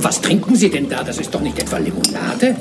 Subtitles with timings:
[0.00, 1.04] Was trinken Sie denn da?
[1.04, 2.56] Das ist doch nicht etwa Limonade?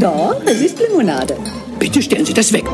[0.00, 1.36] Doch, es ist Limonade.
[1.78, 2.64] Bitte stellen Sie das weg.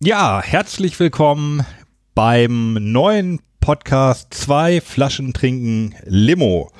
[0.00, 1.66] Ja, herzlich willkommen
[2.14, 6.70] beim neuen Podcast Zwei Flaschen trinken Limo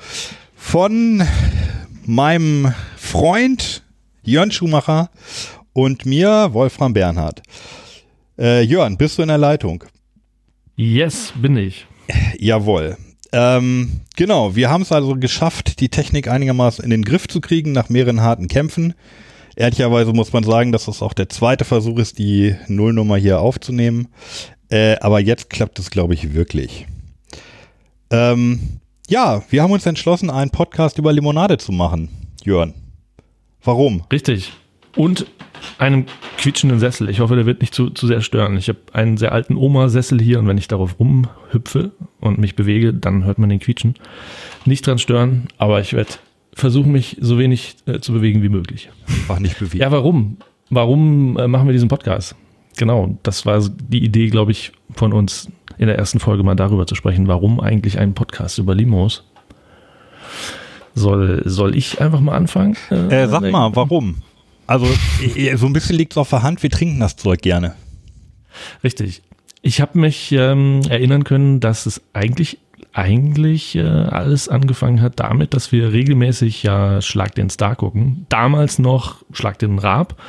[0.55, 1.27] von
[2.05, 3.83] meinem Freund
[4.23, 5.09] Jörn Schumacher
[5.73, 7.41] und mir Wolfram Bernhard.
[8.37, 9.83] Äh, Jörn, bist du in der Leitung?
[10.75, 11.85] Yes, bin ich.
[12.39, 12.97] Jawohl.
[13.31, 17.71] Ähm, genau, wir haben es also geschafft, die Technik einigermaßen in den Griff zu kriegen
[17.71, 18.93] nach mehreren harten Kämpfen.
[19.55, 24.07] Ehrlicherweise muss man sagen, dass das auch der zweite Versuch ist, die Nullnummer hier aufzunehmen.
[24.69, 26.87] Äh, aber jetzt klappt es, glaube ich, wirklich.
[28.09, 32.09] Ähm, ja, wir haben uns entschlossen, einen Podcast über Limonade zu machen,
[32.43, 32.73] Jörn.
[33.63, 34.03] Warum?
[34.11, 34.53] Richtig.
[34.95, 35.27] Und
[35.77, 36.05] einen
[36.37, 37.09] quietschenden Sessel.
[37.09, 38.57] Ich hoffe, der wird nicht zu, zu sehr stören.
[38.57, 42.93] Ich habe einen sehr alten Oma-Sessel hier und wenn ich darauf rumhüpfe und mich bewege,
[42.93, 43.95] dann hört man den Quietschen.
[44.65, 46.11] Nicht dran stören, aber ich werde
[46.53, 48.89] versuchen, mich so wenig äh, zu bewegen wie möglich.
[49.07, 49.79] Einfach nicht bewegen.
[49.79, 50.37] Ja, warum?
[50.69, 52.35] Warum äh, machen wir diesen Podcast?
[52.77, 56.87] Genau, das war die Idee, glaube ich, von uns in der ersten Folge mal darüber
[56.87, 59.23] zu sprechen, warum eigentlich ein Podcast über Limos.
[60.95, 62.77] Soll, soll ich einfach mal anfangen?
[62.89, 64.17] Äh, sag mal, warum?
[64.67, 64.85] Also
[65.55, 67.75] so ein bisschen liegt es auf der Hand, wir trinken das Zeug gerne.
[68.83, 69.21] Richtig.
[69.61, 72.59] Ich habe mich ähm, erinnern können, dass es eigentlich
[72.93, 78.25] eigentlich äh, alles angefangen hat damit, dass wir regelmäßig ja Schlag den Star gucken.
[78.29, 80.21] Damals noch Schlag den Raab.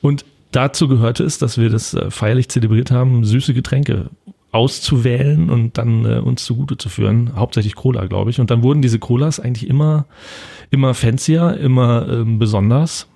[0.00, 4.10] Und dazu gehörte es, dass wir das äh, feierlich zelebriert haben, süße Getränke
[4.52, 7.32] auszuwählen und dann äh, uns zugute zu führen.
[7.34, 8.40] Hauptsächlich Cola, glaube ich.
[8.40, 10.06] Und dann wurden diese Colas eigentlich immer,
[10.70, 13.08] immer fancier, immer ähm, besonders.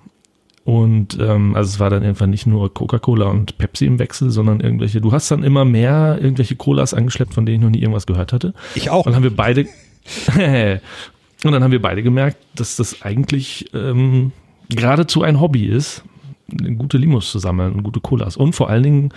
[0.64, 4.60] Und ähm, also es war dann einfach nicht nur Coca-Cola und Pepsi im Wechsel, sondern
[4.60, 8.06] irgendwelche, du hast dann immer mehr irgendwelche Colas angeschleppt, von denen ich noch nie irgendwas
[8.06, 8.54] gehört hatte.
[8.76, 9.06] Ich auch.
[9.06, 9.62] Und dann haben wir beide
[11.44, 14.31] und dann haben wir beide gemerkt, dass das eigentlich ähm,
[14.69, 16.04] geradezu ein Hobby ist,
[16.76, 18.36] gute Limos zu sammeln und gute Colas.
[18.36, 19.14] Und vor allen Dingen,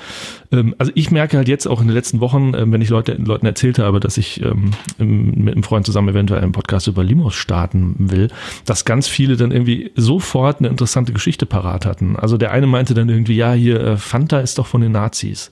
[0.51, 3.13] ähm, also ich merke halt jetzt auch in den letzten Wochen, ähm, wenn ich Leute,
[3.13, 7.35] Leuten erzählt habe, dass ich ähm, mit einem Freund zusammen eventuell einen Podcast über Limos
[7.35, 8.29] starten will,
[8.65, 12.15] dass ganz viele dann irgendwie sofort eine interessante Geschichte parat hatten.
[12.15, 15.51] Also der eine meinte dann irgendwie, ja, hier, äh, Fanta ist doch von den Nazis.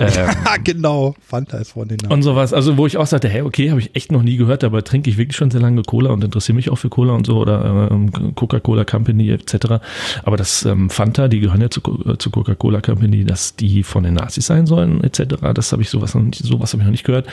[0.00, 0.28] Ähm,
[0.64, 2.10] genau, Fanta ist von den Nazis.
[2.10, 4.64] Und sowas, also wo ich auch sagte, hey, okay, habe ich echt noch nie gehört,
[4.64, 7.26] aber trinke ich wirklich schon sehr lange Cola und interessiere mich auch für Cola und
[7.26, 9.80] so oder ähm, Coca-Cola Company etc.
[10.24, 14.02] Aber das ähm, Fanta, die gehören ja zu, äh, zu Coca-Cola Company, dass die von
[14.02, 15.36] den Nazis sein sollen etc.
[15.54, 17.26] Das habe ich sowas noch nicht, sowas habe ich noch nicht gehört.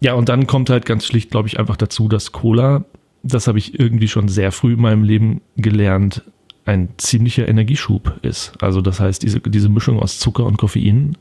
[0.00, 2.84] Ja, und dann kommt halt ganz schlicht, glaube ich, einfach dazu, dass Cola,
[3.22, 6.22] das habe ich irgendwie schon sehr früh in meinem Leben gelernt,
[6.66, 8.52] ein ziemlicher Energieschub ist.
[8.60, 11.16] Also das heißt, diese, diese Mischung aus Zucker und Koffein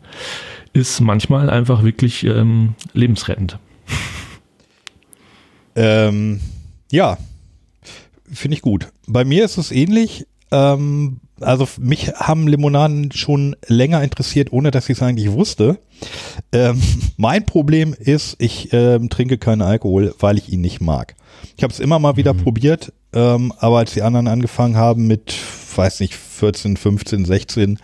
[0.75, 3.57] ist manchmal einfach wirklich ähm, lebensrettend.
[5.77, 6.41] Ähm,
[6.91, 7.17] ja,
[8.31, 8.89] finde ich gut.
[9.07, 10.27] Bei mir ist es ähnlich.
[10.51, 15.79] Ähm, also mich haben Limonaden schon länger interessiert, ohne dass ich es eigentlich wusste.
[16.51, 16.81] Ähm,
[17.17, 21.15] mein Problem ist, ich ähm, trinke keinen Alkohol, weil ich ihn nicht mag.
[21.55, 22.43] Ich habe es immer mal wieder mhm.
[22.43, 25.33] probiert, ähm, aber als die anderen angefangen haben mit,
[25.75, 27.79] weiß nicht, 14, 15, 16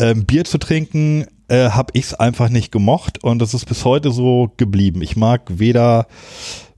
[0.00, 3.84] ähm, Bier zu trinken, äh, habe ich es einfach nicht gemocht und das ist bis
[3.84, 5.02] heute so geblieben.
[5.02, 6.06] Ich mag weder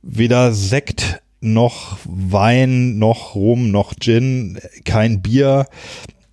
[0.03, 5.67] weder Sekt noch Wein noch Rum noch Gin, kein Bier.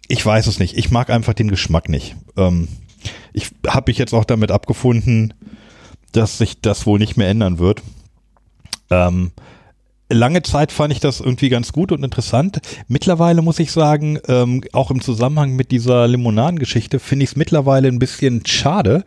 [0.08, 0.78] Ich weiß es nicht.
[0.78, 2.16] Ich mag einfach den Geschmack nicht.
[2.38, 2.68] Ähm,
[3.34, 5.34] ich habe mich jetzt auch damit abgefunden,
[6.12, 7.82] dass sich das wohl nicht mehr ändern wird.
[8.90, 9.32] Ähm,
[10.16, 12.60] lange Zeit fand ich das irgendwie ganz gut und interessant.
[12.88, 17.88] Mittlerweile muss ich sagen, ähm, auch im Zusammenhang mit dieser Limonadengeschichte finde ich es mittlerweile
[17.88, 19.04] ein bisschen schade,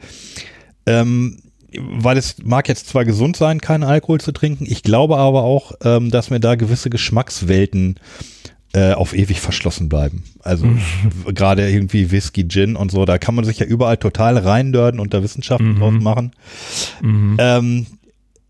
[0.86, 1.38] ähm,
[1.76, 5.72] weil es mag jetzt zwar gesund sein, keinen Alkohol zu trinken, ich glaube aber auch,
[5.84, 7.98] ähm, dass mir da gewisse Geschmackswelten
[8.74, 10.24] äh, auf ewig verschlossen bleiben.
[10.41, 10.80] Also mhm.
[11.34, 15.15] gerade irgendwie Whisky, Gin und so, da kann man sich ja überall total reindörden und
[15.15, 15.78] da Wissenschaften mhm.
[15.78, 16.33] draus machen.
[17.03, 17.36] Mhm.
[17.38, 17.86] Ähm,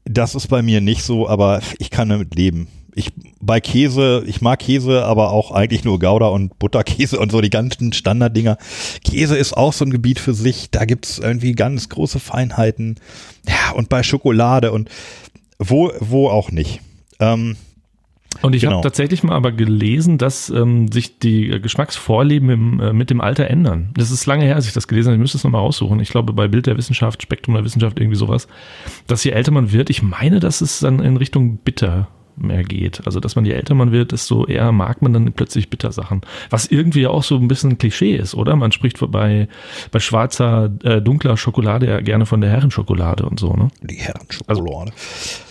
[0.08, 2.68] das ist bei mir nicht so, aber ich kann damit leben.
[2.94, 7.40] Ich bei Käse, ich mag Käse, aber auch eigentlich nur Gouda und Butterkäse und so
[7.40, 8.58] die ganzen Standarddinger.
[9.04, 10.70] Käse ist auch so ein Gebiet für sich.
[10.70, 12.96] Da gibt's irgendwie ganz große Feinheiten.
[13.46, 14.90] Ja, und bei Schokolade und
[15.58, 16.80] wo, wo auch nicht.
[17.20, 17.56] Ähm,
[18.42, 18.74] und ich genau.
[18.74, 23.48] habe tatsächlich mal aber gelesen, dass ähm, sich die Geschmacksvorlieben im, äh, mit dem Alter
[23.48, 23.90] ändern.
[23.94, 25.16] Das ist lange her, als ich das gelesen habe.
[25.16, 25.98] Ich müsste es nochmal raussuchen.
[26.00, 28.46] Ich glaube, bei Bild der Wissenschaft, Spektrum der Wissenschaft, irgendwie sowas.
[29.06, 32.08] Dass je älter man wird, ich meine, dass es dann in Richtung bitter
[32.40, 33.02] mehr geht.
[33.06, 36.22] Also, dass man je älter man wird, desto eher mag man dann plötzlich Bittersachen.
[36.50, 38.56] Was irgendwie auch so ein bisschen Klischee ist, oder?
[38.56, 39.48] Man spricht bei,
[39.90, 43.68] bei schwarzer, äh, dunkler Schokolade ja gerne von der Herrenschokolade und so, ne?
[43.82, 44.60] Die Herrenschokolade.
[44.60, 44.92] Also,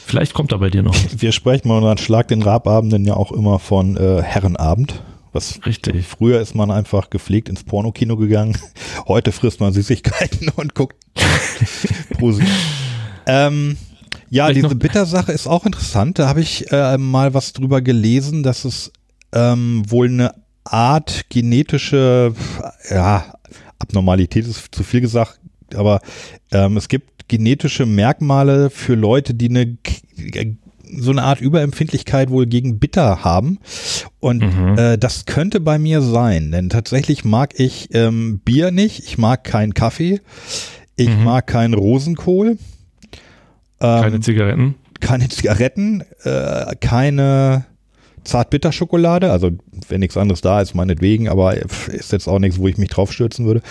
[0.05, 0.95] vielleicht kommt da bei dir noch.
[1.17, 5.01] Wir sprechen mal unseren Schlag den Rababenden ja auch immer von äh, Herrenabend.
[5.33, 6.07] Was Richtig.
[6.07, 8.57] Früher ist man einfach gepflegt ins Pornokino gegangen.
[9.07, 10.95] Heute frisst man Süßigkeiten und guckt
[13.27, 13.77] ähm,
[14.29, 16.19] ja, diese Bittersache ist auch interessant.
[16.19, 18.91] Da habe ich äh, mal was drüber gelesen, dass es
[19.33, 20.33] ähm, wohl eine
[20.63, 22.33] Art genetische,
[22.89, 23.25] ja,
[23.79, 25.39] Abnormalität ist zu viel gesagt,
[25.75, 26.01] aber
[26.51, 30.55] ähm, es gibt genetische Merkmale für Leute, die eine k-
[30.99, 33.59] so eine Art Überempfindlichkeit wohl gegen Bitter haben.
[34.21, 34.77] Und Mhm.
[34.77, 39.43] äh, das könnte bei mir sein, denn tatsächlich mag ich ähm, Bier nicht, ich mag
[39.43, 40.21] keinen Kaffee,
[40.95, 41.23] ich Mhm.
[41.25, 42.57] mag keinen Rosenkohl,
[43.79, 44.75] ähm, Keine Zigaretten.
[44.99, 47.65] keine Zigaretten, äh, keine
[48.23, 49.51] Zartbitterschokolade, also
[49.87, 53.45] wenn nichts anderes da ist, meinetwegen, aber ist jetzt auch nichts, wo ich mich draufstürzen
[53.45, 53.61] würde.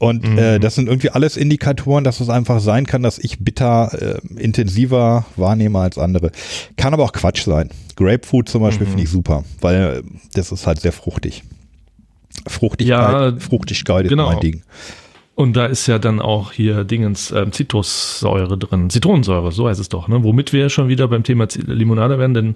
[0.00, 0.38] Und Mhm.
[0.38, 4.40] äh, das sind irgendwie alles Indikatoren, dass es einfach sein kann, dass ich bitter äh,
[4.40, 6.30] intensiver wahrnehme als andere.
[6.76, 7.70] Kann aber auch Quatsch sein.
[7.96, 8.90] Grapefruit zum Beispiel Mhm.
[8.90, 10.02] finde ich super, weil äh,
[10.34, 11.42] das ist halt sehr fruchtig.
[12.46, 12.88] Fruchtigkeit,
[13.34, 14.30] Ja, Fruchtigkeit ist genau.
[14.30, 14.62] mein Ding.
[15.34, 19.88] Und da ist ja dann auch hier Dingens ähm, Zitrussäure drin, Zitronensäure, so heißt es
[19.88, 20.22] doch, ne?
[20.22, 22.54] Womit wir schon wieder beim Thema Limonade werden, denn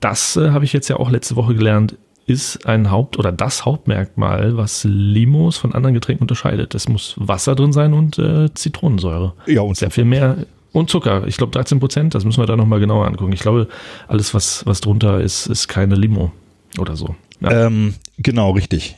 [0.00, 1.96] das äh, habe ich jetzt ja auch letzte Woche gelernt,
[2.26, 6.74] ist ein Haupt- oder das Hauptmerkmal, was Limos von anderen Getränken unterscheidet.
[6.74, 9.34] Es muss Wasser drin sein und äh, Zitronensäure.
[9.46, 10.38] Ja, und Sehr viel mehr.
[10.72, 13.32] Und Zucker, ich glaube 13 Prozent, das müssen wir da nochmal genauer angucken.
[13.32, 13.68] Ich glaube,
[14.08, 16.32] alles, was, was drunter ist, ist keine Limo
[16.78, 17.14] oder so.
[17.40, 17.66] Ja.
[17.66, 18.96] Ähm, genau, richtig.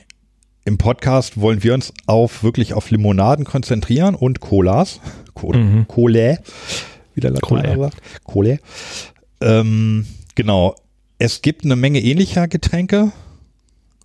[0.69, 5.01] Im Podcast wollen wir uns auf wirklich auf Limonaden konzentrieren und Colas.
[5.33, 5.89] Cola, Mhm.
[5.89, 6.37] Cola
[7.15, 7.77] wie der Lateiner Cola.
[7.89, 7.97] sagt.
[8.25, 8.57] Cola.
[9.41, 10.05] Ähm,
[10.35, 10.75] genau.
[11.19, 13.13] Es gibt eine Menge ähnlicher Getränke.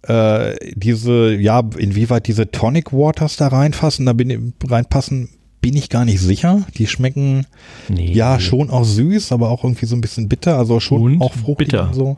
[0.03, 5.27] Äh, diese, ja, inwieweit diese Tonic Waters da reinfassen, da bin, reinpassen,
[5.59, 6.61] bin ich gar nicht sicher.
[6.77, 7.45] Die schmecken
[7.89, 11.21] nee, ja schon auch süß, aber auch irgendwie so ein bisschen bitter, also schon Und
[11.21, 11.87] auch fruchtig bitter.
[11.87, 12.17] und so.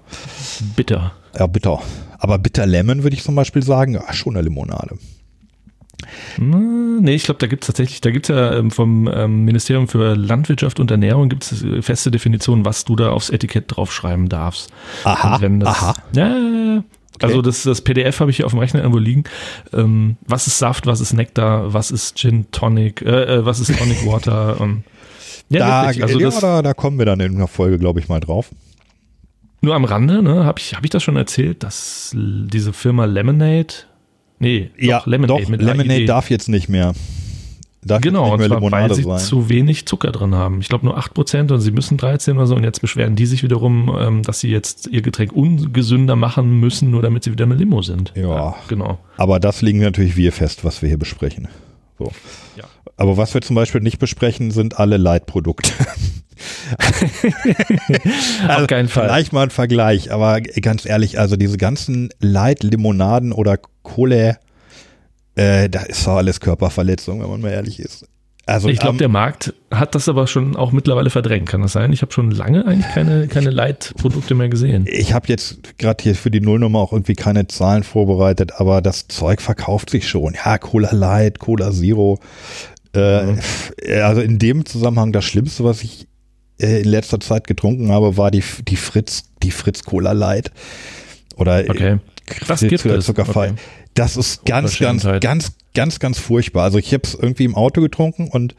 [0.75, 1.13] bitter.
[1.37, 1.81] Ja, bitter.
[2.17, 4.97] Aber Bitter Lemon würde ich zum Beispiel sagen, ja, schon eine Limonade.
[6.37, 9.45] Na, Nee, ich glaube, da gibt es tatsächlich, da gibt es ja ähm, vom ähm,
[9.45, 13.65] Ministerium für Landwirtschaft und Ernährung gibt es äh, feste Definitionen, was du da aufs Etikett
[13.67, 14.71] draufschreiben darfst.
[15.03, 15.95] Aha, das, aha.
[16.13, 16.83] Ja.
[17.21, 19.23] Also das, das PDF habe ich hier auf dem Rechner irgendwo liegen.
[19.71, 23.77] Ähm, was ist Saft, was ist Nektar, was ist Gin Tonic, äh, äh, was ist
[23.77, 24.59] Tonic Water?
[24.59, 24.83] Und,
[25.49, 26.03] ja, da, wirklich.
[26.03, 28.49] Also das, da, da kommen wir dann in einer Folge, glaube ich, mal drauf.
[29.65, 33.67] Nur am Rande, ne, habe ich, hab ich das schon erzählt, dass diese Firma Lemonade,
[34.39, 36.09] nee, doch, Lemonade doch, Lemonade AID.
[36.09, 36.93] darf jetzt nicht mehr.
[37.83, 39.19] Darf Genau, nicht mehr zwar, weil sie sein.
[39.19, 40.59] zu wenig Zucker drin haben.
[40.59, 43.43] Ich glaube nur 8% und sie müssen 13 oder so und jetzt beschweren die sich
[43.43, 47.53] wiederum, ähm, dass sie jetzt ihr Getränk ungesünder machen müssen, nur damit sie wieder eine
[47.53, 48.11] Limo sind.
[48.15, 48.55] Ja.
[48.67, 48.97] genau.
[49.17, 51.47] Aber das liegen natürlich wir fest, was wir hier besprechen.
[51.99, 52.11] So.
[52.57, 52.63] Ja.
[52.97, 55.69] Aber was wir zum Beispiel nicht besprechen, sind alle Leitprodukte.
[58.47, 59.07] Auf keinen Fall.
[59.07, 64.37] Vielleicht mal ein Vergleich, aber ganz ehrlich, also diese ganzen Light-Limonaden oder Cola,
[65.35, 68.07] äh, da ist doch alles Körperverletzung, wenn man mal ehrlich ist.
[68.47, 71.49] Also Ich glaube, ähm, der Markt hat das aber schon auch mittlerweile verdrängt.
[71.49, 71.91] Kann das sein?
[71.91, 74.85] Ich habe schon lange eigentlich keine, keine Light-Produkte mehr gesehen.
[74.87, 79.07] ich habe jetzt gerade hier für die Nullnummer auch irgendwie keine Zahlen vorbereitet, aber das
[79.07, 80.35] Zeug verkauft sich schon.
[80.35, 82.19] Ja, Cola Light, Cola Zero.
[82.95, 83.39] Äh, Mhm.
[84.01, 86.07] Also in dem Zusammenhang das Schlimmste, was ich
[86.59, 90.51] äh, in letzter Zeit getrunken habe, war die, die Fritz, die Fritz Cola Light.
[91.35, 91.99] Oder Okay.
[92.47, 93.05] Das gibt es.
[93.05, 93.51] Zuckerfrei.
[93.51, 93.59] Okay.
[93.93, 96.63] Das ist ganz, ganz, ganz, ganz, ganz furchtbar.
[96.63, 98.55] Also ich habe es irgendwie im Auto getrunken und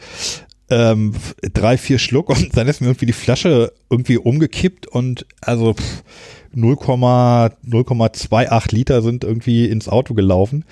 [0.70, 1.14] ähm,
[1.52, 6.04] drei, vier Schluck und dann ist mir irgendwie die Flasche irgendwie umgekippt und also pff,
[6.54, 10.64] 0, 0,28 Liter sind irgendwie ins Auto gelaufen.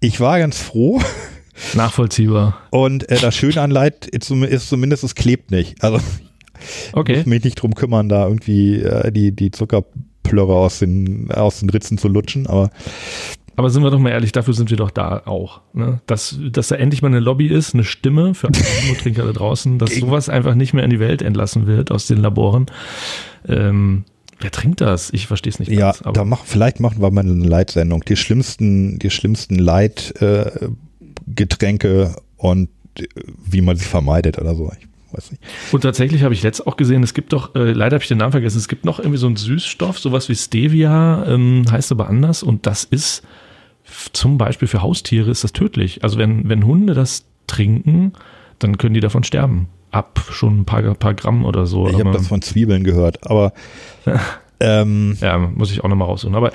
[0.00, 1.00] Ich war ganz froh
[1.74, 2.58] Nachvollziehbar.
[2.70, 5.82] und äh, das Schöne an Light ist, zum- ist zumindest, es klebt nicht.
[5.82, 5.98] Also
[6.92, 7.18] Okay.
[7.18, 11.68] muss mich nicht drum kümmern, da irgendwie äh, die, die Zuckerplörre aus den, aus den
[11.70, 12.70] Ritzen zu lutschen, aber
[13.56, 15.60] Aber sind wir doch mal ehrlich, dafür sind wir doch da auch.
[15.74, 16.00] Ne?
[16.06, 19.78] Dass, dass da endlich mal eine Lobby ist, eine Stimme für alle Limo-Trinker da draußen,
[19.78, 22.66] dass sowas einfach nicht mehr in die Welt entlassen wird aus den Laboren.
[23.46, 24.04] Ähm,
[24.40, 25.10] wer trinkt das?
[25.12, 26.02] Ich verstehe es nicht Ja, ganz.
[26.02, 28.02] Aber da mach, vielleicht machen wir mal eine Leitsendung.
[28.06, 30.68] Die schlimmsten, die schlimmsten Leitgetränke äh,
[31.26, 32.68] Getränke und
[32.98, 33.04] äh,
[33.44, 34.70] wie man sie vermeidet oder so.
[34.78, 35.42] Ich weiß nicht.
[35.72, 38.18] Und tatsächlich habe ich letzt auch gesehen, es gibt doch, äh, leider habe ich den
[38.18, 42.08] Namen vergessen, es gibt noch irgendwie so einen Süßstoff, sowas wie Stevia, ähm, heißt aber
[42.08, 43.22] anders und das ist
[44.12, 46.02] zum Beispiel für Haustiere ist das tödlich.
[46.02, 48.12] Also wenn, wenn Hunde das trinken,
[48.58, 49.68] dann können die davon sterben.
[49.92, 51.88] Ab schon ein paar, paar Gramm oder so.
[51.88, 53.52] Ich habe das von Zwiebeln gehört, aber
[54.58, 56.34] Ähm, Ja, muss ich auch nochmal raussuchen.
[56.34, 56.50] Aber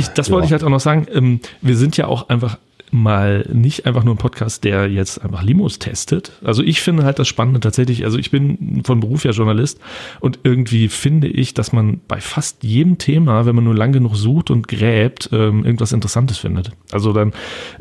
[0.00, 0.46] ich, das wollte Ja.
[0.46, 1.06] ich halt auch noch sagen.
[1.12, 2.58] Ähm, wir sind ja auch einfach
[2.90, 6.32] mal nicht einfach nur ein Podcast, der jetzt einfach Limos testet.
[6.44, 9.80] Also ich finde halt das Spannende tatsächlich, also ich bin von Beruf ja Journalist
[10.20, 14.16] und irgendwie finde ich, dass man bei fast jedem Thema, wenn man nur lang genug
[14.16, 16.72] sucht und gräbt, ähm, irgendwas Interessantes findet.
[16.92, 17.32] Also dann,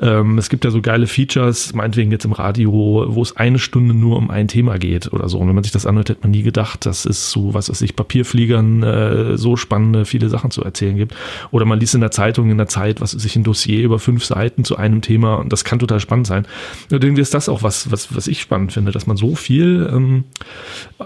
[0.02, 2.72] ähm, es gibt ja so geile Features, meinetwegen jetzt im Radio,
[3.08, 5.40] wo es eine Stunde nur um ein Thema geht oder so.
[5.40, 7.82] Und wenn man sich das anhört, hätte man nie gedacht, dass es so, was weiß
[7.82, 11.16] ich, Papierfliegern äh, so spannende, viele Sachen zu erzählen gibt.
[11.52, 14.00] Oder man liest in der Zeitung in der Zeit, was weiß ich, ein Dossier über
[14.00, 16.48] fünf Seiten zu einem Thema und das kann total spannend sein.
[16.92, 19.90] Und irgendwie ist das auch was, was, was ich spannend finde, dass man so viel
[19.92, 20.24] ähm,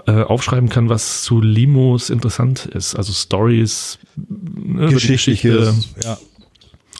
[0.06, 2.94] äh, aufschreiben kann, was zu Limos interessant ist.
[2.94, 6.18] Also Stories, die Geschichtliches, ja.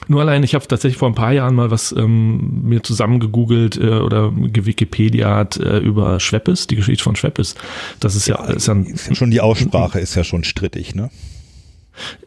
[0.07, 3.99] nur allein, ich habe tatsächlich vor ein paar Jahren mal was ähm, mir zusammengegoogelt äh,
[3.99, 7.55] oder gewikipediat äh, über Schweppes, die Geschichte von Schweppes.
[7.99, 11.09] Das ist ja, ja, Ist ja schon die Aussprache ist ja schon strittig, ne?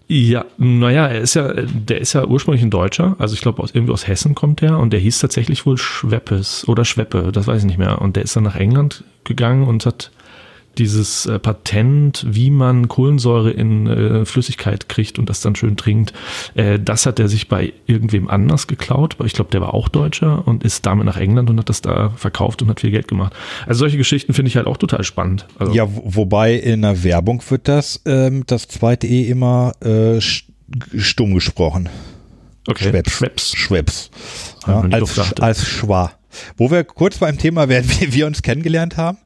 [0.06, 3.70] Ja, naja, er ist ja, der ist ja ursprünglich ein Deutscher, also ich glaube aus
[3.74, 7.60] irgendwie aus Hessen kommt der und der hieß tatsächlich wohl Schweppes oder Schweppe, das weiß
[7.60, 8.00] ich nicht mehr.
[8.02, 10.10] Und der ist dann nach England gegangen und hat
[10.78, 16.12] dieses äh, Patent, wie man Kohlensäure in äh, Flüssigkeit kriegt und das dann schön trinkt,
[16.54, 19.16] äh, das hat er sich bei irgendwem anders geklaut.
[19.24, 22.10] Ich glaube, der war auch Deutscher und ist damit nach England und hat das da
[22.16, 23.32] verkauft und hat viel Geld gemacht.
[23.66, 25.46] Also solche Geschichten finde ich halt auch total spannend.
[25.58, 30.18] Also, Ja, wo- wobei in der Werbung wird das, ähm, das zweite E immer äh,
[30.18, 30.44] st-
[30.96, 31.88] stumm gesprochen.
[32.68, 32.84] okay.
[33.06, 33.52] Schweppes.
[33.54, 34.10] Schweppes.
[34.66, 36.12] Hab Ja, als, als Schwa.
[36.56, 39.18] Wo wir kurz beim Thema werden, wie wir uns kennengelernt haben.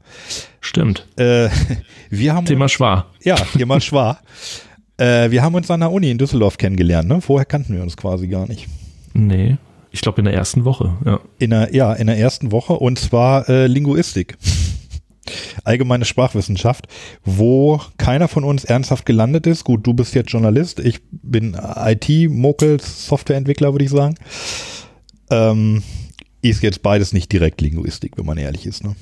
[0.61, 1.07] Stimmt.
[1.17, 1.49] Äh,
[2.11, 3.07] wir haben Thema Schwa.
[3.23, 3.37] ja,
[3.67, 4.19] mal Schwa.
[5.01, 7.09] Äh, wir haben uns an der Uni in Düsseldorf kennengelernt.
[7.09, 7.21] Ne?
[7.21, 8.67] Vorher kannten wir uns quasi gar nicht.
[9.15, 9.57] Nee.
[9.91, 11.21] Ich glaube in der ersten Woche, ja.
[11.39, 14.37] In der, ja, in der ersten Woche und zwar äh, Linguistik.
[15.65, 16.89] Allgemeine Sprachwissenschaft,
[17.25, 19.65] wo keiner von uns ernsthaft gelandet ist.
[19.65, 24.15] Gut, du bist jetzt Journalist, ich bin IT-Mokel, Softwareentwickler, würde ich sagen.
[25.31, 25.83] Ähm,
[26.41, 28.85] ist jetzt beides nicht direkt Linguistik, wenn man ehrlich ist.
[28.85, 28.95] Ne?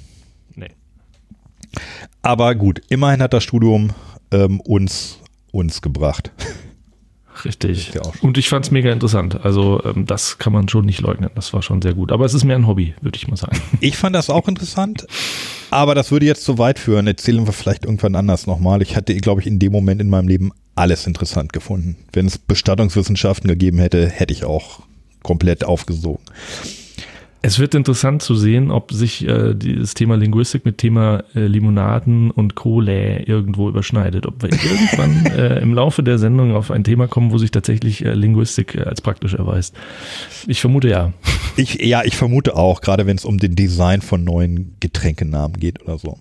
[2.22, 3.90] Aber gut, immerhin hat das Studium
[4.32, 5.18] ähm, uns,
[5.52, 6.32] uns gebracht.
[7.44, 7.92] Richtig.
[7.94, 9.44] Ja Und ich fand es mega interessant.
[9.44, 11.30] Also ähm, das kann man schon nicht leugnen.
[11.34, 12.12] Das war schon sehr gut.
[12.12, 13.60] Aber es ist mehr ein Hobby, würde ich mal sagen.
[13.80, 15.06] Ich fand das auch interessant,
[15.70, 17.06] aber das würde jetzt zu weit führen.
[17.06, 18.82] Erzählen wir vielleicht irgendwann anders nochmal.
[18.82, 21.96] Ich hatte, glaube ich, in dem Moment in meinem Leben alles interessant gefunden.
[22.12, 24.80] Wenn es Bestattungswissenschaften gegeben hätte, hätte ich auch
[25.22, 26.24] komplett aufgesogen.
[27.42, 32.30] Es wird interessant zu sehen, ob sich äh, dieses Thema Linguistik mit Thema äh, Limonaden
[32.30, 34.26] und Cola irgendwo überschneidet.
[34.26, 38.04] Ob wir irgendwann äh, im Laufe der Sendung auf ein Thema kommen, wo sich tatsächlich
[38.04, 39.76] äh, Linguistik äh, als praktisch erweist.
[40.46, 41.12] Ich vermute ja.
[41.56, 45.82] Ich, ja, ich vermute auch, gerade wenn es um den Design von neuen Getränkenamen geht
[45.82, 46.18] oder so.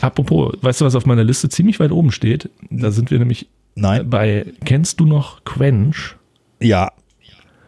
[0.00, 2.48] Apropos, weißt du, was auf meiner Liste ziemlich weit oben steht?
[2.70, 6.16] Da sind wir nämlich Nein, bei, kennst du noch Quench?
[6.60, 6.92] ja,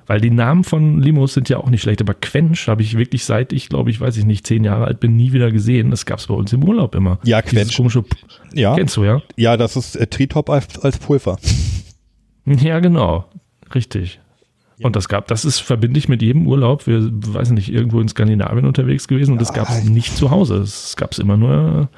[0.09, 3.25] Weil die Namen von Limos sind ja auch nicht schlecht, aber Quench habe ich wirklich
[3.25, 5.91] seit ich, glaube ich, weiß ich nicht, zehn Jahre alt bin, nie wieder gesehen.
[5.91, 7.19] Das gab es bei uns im Urlaub immer.
[7.25, 7.77] Ja, Quench.
[7.77, 8.03] Komische,
[8.55, 9.23] ja, Kennst du, ja?
[9.37, 11.39] ja, das ist äh, Tritop als, als Pulver.
[12.47, 13.27] Ja, genau.
[13.75, 14.21] Richtig.
[14.83, 16.87] Und das gab, das ist, verbinde ich mit jedem Urlaub.
[16.87, 20.55] Wir, weiß nicht, irgendwo in Skandinavien unterwegs gewesen und das gab es nicht zu Hause.
[20.57, 21.91] Es gab es immer nur.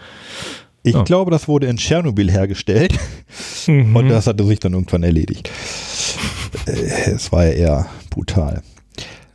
[0.83, 1.03] Ich Ja.
[1.05, 2.99] glaube, das wurde in Tschernobyl hergestellt
[3.69, 3.95] Mhm.
[3.95, 5.51] und das hatte sich dann irgendwann erledigt.
[6.67, 8.63] Äh, Es war ja eher brutal.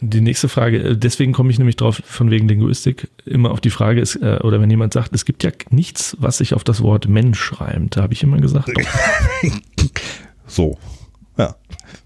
[0.02, 3.70] Die nächste Frage, äh, deswegen komme ich nämlich drauf, von wegen Linguistik, immer auf die
[3.70, 6.82] Frage ist, äh, oder wenn jemand sagt, es gibt ja nichts, was sich auf das
[6.82, 7.96] Wort Mensch reimt.
[7.96, 8.72] Da habe ich immer gesagt.
[10.48, 10.78] So,
[11.38, 11.56] ja,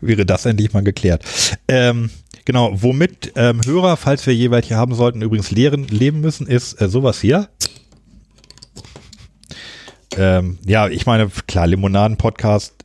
[0.01, 1.23] wäre das endlich mal geklärt.
[1.67, 2.09] Ähm,
[2.45, 6.81] genau, womit ähm, Hörer, falls wir je welche haben sollten, übrigens lehren, leben müssen, ist
[6.81, 7.49] äh, sowas hier.
[10.17, 12.78] Ähm, ja, ich meine, klar, Limonaden-Podcast,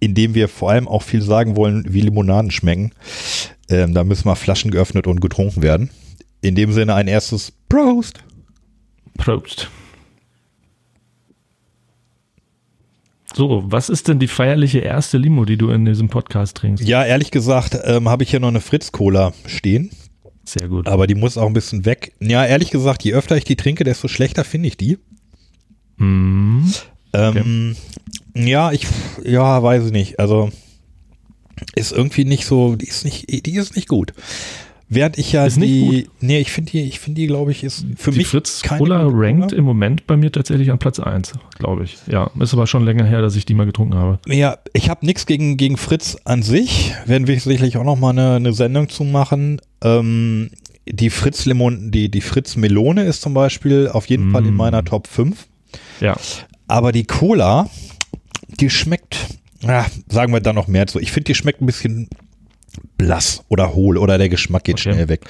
[0.00, 2.92] in dem wir vor allem auch viel sagen wollen, wie Limonaden schmecken.
[3.68, 5.90] Ähm, da müssen mal Flaschen geöffnet und getrunken werden.
[6.40, 8.22] In dem Sinne ein erstes Prost.
[9.16, 9.70] Prost.
[13.36, 16.86] So, was ist denn die feierliche erste Limo, die du in diesem Podcast trinkst?
[16.86, 19.90] Ja, ehrlich gesagt, ähm, habe ich hier noch eine Fritz-Cola stehen.
[20.44, 20.86] Sehr gut.
[20.86, 22.12] Aber die muss auch ein bisschen weg.
[22.20, 24.98] Ja, ehrlich gesagt, je öfter ich die trinke, desto schlechter finde ich die.
[25.96, 26.66] Mm.
[27.14, 27.76] Ähm,
[28.34, 28.86] Ja, ich,
[29.24, 30.18] ja, weiß ich nicht.
[30.18, 30.50] Also
[31.76, 34.12] ist irgendwie nicht so, die ist nicht, die ist nicht gut.
[34.90, 37.86] Während ich ja Ist die, nee, ich finde die, ich finde die, glaube ich, ist
[37.96, 41.84] für die mich Fritz Cola rankt im Moment bei mir tatsächlich an Platz 1, glaube
[41.84, 41.96] ich.
[42.06, 44.18] Ja, ist aber schon länger her, dass ich die mal getrunken habe.
[44.26, 46.92] Ja, ich habe nichts gegen, gegen Fritz an sich.
[47.06, 49.60] Werden wir sicherlich auch noch mal eine, eine Sendung zu machen.
[49.82, 50.50] Ähm,
[50.86, 54.58] die Fritz Limon, die, die Fritz Melone ist zum Beispiel auf jeden Fall in Mm.
[54.58, 55.46] meiner Top 5.
[56.00, 56.14] Ja,
[56.66, 57.68] Aber die Cola,
[58.60, 59.16] die schmeckt,
[59.60, 60.98] ja, sagen wir da noch mehr zu.
[60.98, 62.08] Ich finde, die schmeckt ein bisschen
[62.98, 64.92] blass oder hohl oder der Geschmack geht Okay.
[64.92, 65.24] schnell weg.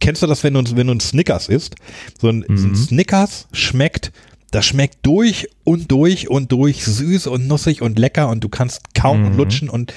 [0.00, 1.76] Kennst du das, wenn du, wenn du ein Snickers isst?
[2.20, 2.72] So ein, so Mhm.
[2.72, 4.12] ein Snickers schmeckt,
[4.50, 8.94] das schmeckt durch und durch und durch süß und nussig und lecker und du kannst
[8.94, 9.36] kaum und Mhm.
[9.38, 9.94] lutschen und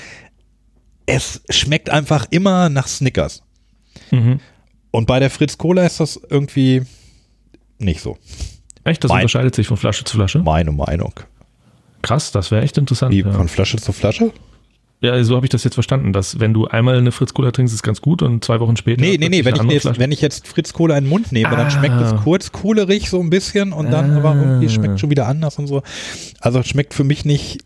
[1.06, 3.44] es schmeckt einfach immer nach Snickers.
[4.12, 4.40] Mhm.
[4.92, 6.84] Und bei der Fritz Cola ist das irgendwie
[7.80, 8.18] nicht so.
[8.84, 10.40] Echt, das Mein- unterscheidet sich von Flasche zu Flasche?
[10.40, 11.14] Meine Meinung.
[12.02, 13.14] Krass, das wäre echt interessant.
[13.14, 13.32] Wie ja.
[13.32, 14.32] von Flasche zu Flasche?
[15.00, 17.74] Ja, so habe ich das jetzt verstanden, dass wenn du einmal eine Fritz Cola trinkst,
[17.74, 19.02] ist ganz gut und zwei Wochen später.
[19.02, 21.50] Nee, nee, nee, wenn ich, jetzt, wenn ich jetzt Fritz Cola in den Mund nehme,
[21.50, 21.70] dann Ah.
[21.70, 25.60] schmeckt es kurz kohlerig so ein bisschen und dann aber irgendwie schmeckt schon wieder anders
[25.60, 25.84] und so.
[26.40, 27.60] Also es schmeckt für mich nicht,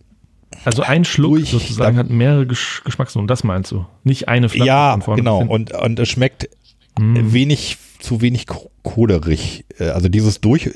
[0.65, 3.85] also ein Schluck durch- sozusagen hat mehrere Gesch Geschmacksnoten, das meinst du?
[4.03, 6.49] Nicht eine Flasche ja, von vorne genau, und, und es schmeckt
[6.97, 7.31] Hm.
[7.33, 9.65] wenig, zu wenig ko- kohlerig.
[9.79, 10.69] Äh, Also dieses durch,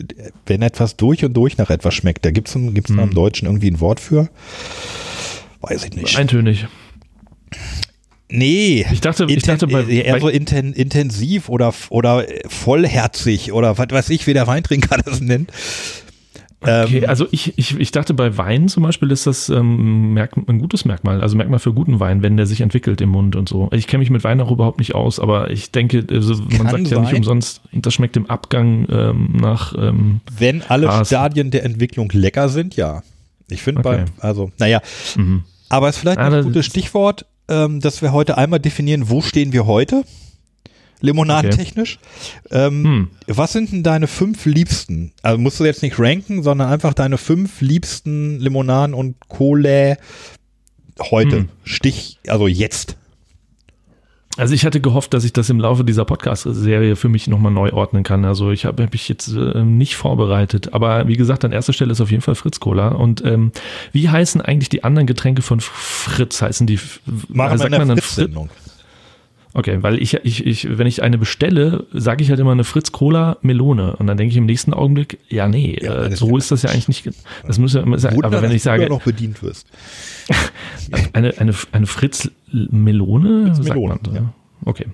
[0.46, 3.14] wenn etwas durch und durch nach etwas schmeckt, da gibt es gibt's im Hm.
[3.14, 4.30] Deutschen irgendwie ein Wort für?
[5.62, 6.18] Weiß ich nicht.
[6.18, 6.66] Eintönig.
[8.30, 8.86] Nee.
[8.92, 13.88] Ich dachte- ich dachte bei- äh, eher so inten, intensiv oder, oder vollherzig oder was
[13.90, 15.52] weiß ich, wie der Weintrinker das nennt.
[16.64, 20.38] Okay, Ähm, also ich, ich, ich dachte bei Wein zum Beispiel ist das ähm, Merk
[20.38, 23.50] ein gutes Merkmal, also Merkmal für guten Wein, wenn der sich entwickelt im Mund und
[23.50, 23.68] so.
[23.72, 26.88] Ich kenne mich mit Wein auch überhaupt nicht aus, aber ich denke, also man sagt
[26.90, 27.16] ja nicht sein.
[27.18, 32.48] umsonst, das schmeckt im Abgang ähm, nach ähm, Wenn alle es- Stadien der Entwicklung lecker
[32.50, 33.02] sind, ja.
[33.50, 34.06] Ich finde Okay.
[34.20, 34.82] bei, also, naja,
[35.18, 35.44] mhm.
[35.70, 39.22] aber es ist vielleicht Ah, ein gutes Stichwort, ähm, dass wir heute einmal definieren, wo
[39.22, 40.04] stehen wir heute?
[41.02, 42.00] Limonadentechnisch.
[42.50, 43.08] Ähm, Hm.
[43.28, 45.12] Was sind denn deine fünf liebsten?
[45.22, 49.98] Also musst du jetzt nicht ranken, sondern einfach deine fünf liebsten Limonaden und Cola
[51.10, 51.38] heute.
[51.38, 51.50] Hm.
[51.64, 52.98] Stich, also jetzt.
[54.38, 57.74] Also ich hatte gehofft, dass ich das im Laufe dieser Podcast-Serie für mich nochmal neu
[57.74, 58.24] ordnen kann.
[58.24, 60.74] Also ich habe hab mich jetzt äh, nicht vorbereitet.
[60.74, 62.90] Aber wie gesagt, an erster Stelle ist auf jeden Fall Fritz Cola.
[62.90, 63.52] Und ähm,
[63.92, 66.42] wie heißen eigentlich die anderen Getränke von Fritz?
[66.42, 66.80] Heißen die,
[67.28, 68.50] Machen wir sagt man dann Fritz-Sendung.
[69.54, 72.92] Okay, weil ich, ich, ich, wenn ich eine bestelle, sage ich halt immer eine Fritz
[72.92, 73.96] Cola Melone.
[73.98, 76.70] Und dann denke ich im nächsten Augenblick, ja, nee, Ja, äh, so ist das ja
[76.70, 77.10] eigentlich nicht.
[77.46, 78.24] Das muss ja immer sein.
[78.24, 79.68] Aber wenn ich du sage, da noch bedient wirst.
[81.14, 84.16] eine, eine, eine Fritz Melone, Fritz sagt Melone, man.
[84.16, 84.34] ja.
[84.64, 84.86] Okay.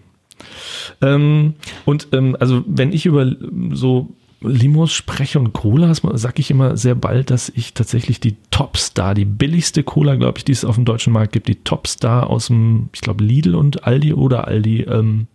[1.01, 1.53] Ähm,
[1.85, 3.31] und ähm, also wenn ich über
[3.71, 9.15] so Limos spreche und Colas, sage ich immer sehr bald, dass ich tatsächlich die Topstar,
[9.15, 12.47] die billigste Cola, glaube ich, die es auf dem deutschen Markt gibt, die Topstar aus
[12.47, 15.27] dem, ich glaube, Lidl und Aldi oder Aldi, ähm,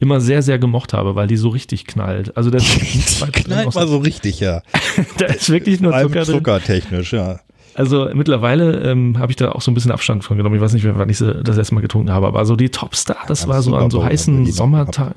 [0.00, 2.36] immer sehr, sehr gemocht habe, weil die so richtig knallt.
[2.36, 2.64] Also das
[3.32, 4.62] Knallt mal so richtig, ja.
[5.18, 6.36] da ist wirklich nur Zucker drin.
[6.36, 7.40] zuckertechnisch, ja.
[7.74, 10.56] Also mittlerweile ähm, habe ich da auch so ein bisschen Abstand von genommen.
[10.56, 13.44] Ich weiß nicht, wann ich das erste Mal getrunken habe, aber so die Topstar, das
[13.44, 15.14] Am war so an so heißen Sommertagen.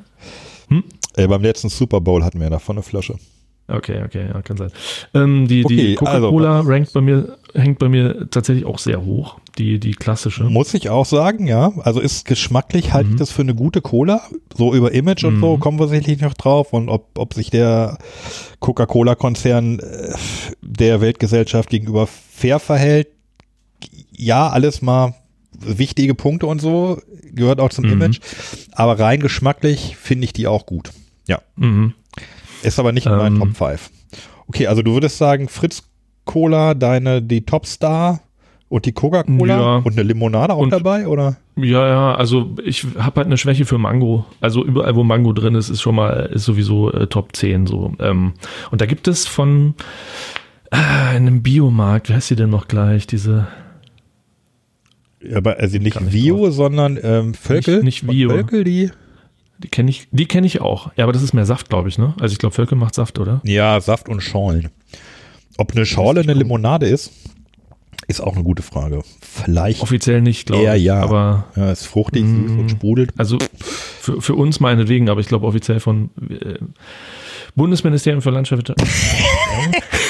[1.15, 3.15] Äh, beim letzten Super Bowl hatten wir davon eine Flasche.
[3.67, 4.71] Okay, okay, ja, kann sein.
[5.13, 9.06] Ähm, die Okay, die Coca-Cola also- rankt bei mir, hängt bei mir tatsächlich auch sehr
[9.06, 9.39] hoch.
[9.58, 10.43] Die, die klassische.
[10.45, 11.71] Muss ich auch sagen, ja.
[11.84, 13.13] Also ist geschmacklich halte Mhm.
[13.13, 14.21] ich das für eine gute Cola.
[14.58, 16.73] So über Image und so kommen wir sicherlich noch drauf.
[16.73, 17.99] Und ob, ob sich der
[18.60, 20.13] Coca-Cola-Konzern äh,
[20.62, 23.08] der Weltgesellschaft gegenüber fair verhält,
[24.12, 25.13] ja, alles mal
[25.60, 26.99] wichtige Punkte und so,
[27.32, 27.93] gehört auch zum Mhm.
[27.93, 28.19] Image.
[28.71, 30.91] Aber rein geschmacklich finde ich die auch gut.
[31.28, 31.40] Ja.
[31.56, 31.94] Mhm.
[32.64, 33.54] Ist aber nicht in meinen Ähm.
[33.56, 33.90] Top 5.
[34.48, 35.84] Okay, also du würdest sagen, Fritz
[36.26, 38.22] Cola, deine, die Topstar
[38.70, 39.76] und die Coca-Cola Ja.
[39.78, 41.38] und eine Limonade auch Und- dabei, oder?
[41.56, 44.26] Ja, ja, also ich habe halt eine Schwäche für Mango.
[44.42, 47.94] Also überall, wo Mango drin ist, ist schon mal, ist sowieso äh, Top 10 so.
[48.00, 48.34] Ähm,
[48.72, 49.76] und da gibt es von
[50.72, 53.48] äh, einem Biomarkt, wie heißt die denn noch gleich, diese
[55.34, 57.84] Aber also nicht Vio, sondern ähm, Völkel.
[57.84, 58.30] Nicht- nicht Vio.
[58.30, 58.90] Völkel, die.
[59.63, 60.91] Die kenne ich, die kenne ich auch.
[60.97, 62.13] Ja, aber das ist mehr Saft, glaube ich, ne?
[62.19, 63.41] Also ich glaube, Völkel macht Saft, oder?
[63.43, 64.69] Ja, Saft und Schorlen.
[65.58, 67.12] Ob eine Schorle eine Limonade ist,
[68.08, 69.02] ist auch eine gute Frage.
[69.21, 69.82] Vielleicht.
[69.82, 70.84] Offiziell nicht, glaube ich.
[70.84, 70.99] ja.
[71.02, 73.13] Aber Ja, ist fruchtig, süß und sprudelt.
[73.17, 73.38] also
[74.02, 76.56] für, für uns meinetwegen, aber ich glaube offiziell von äh,
[77.56, 78.82] Bundesministerium für Landwirtschaft.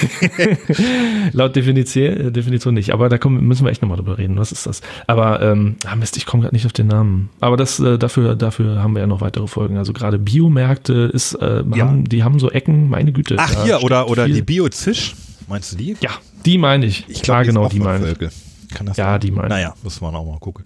[1.34, 2.92] Laut Definition, äh, Definition nicht.
[2.92, 4.38] Aber da kommen, müssen wir echt nochmal drüber reden.
[4.38, 4.82] Was ist das?
[5.08, 7.30] Aber ähm, ah Mist, ich komme gerade nicht auf den Namen.
[7.40, 9.78] Aber das äh, dafür, dafür haben wir ja noch weitere Folgen.
[9.78, 11.86] Also gerade Biomärkte ist, äh, Ja.
[11.88, 13.36] haben, die haben so Ecken, meine Güte.
[13.40, 15.16] Ach, hier, oder, oder viel- die Biozisch.
[15.48, 15.98] Meinst du die?
[16.02, 16.12] Ja,
[16.46, 17.06] die meine ich.
[17.10, 18.18] Ich glaube, genau, auch die meine ich.
[18.74, 19.20] Kann das Ja, sein?
[19.22, 19.50] die meine ich.
[19.50, 20.66] Naja, müssen wir noch mal gucken.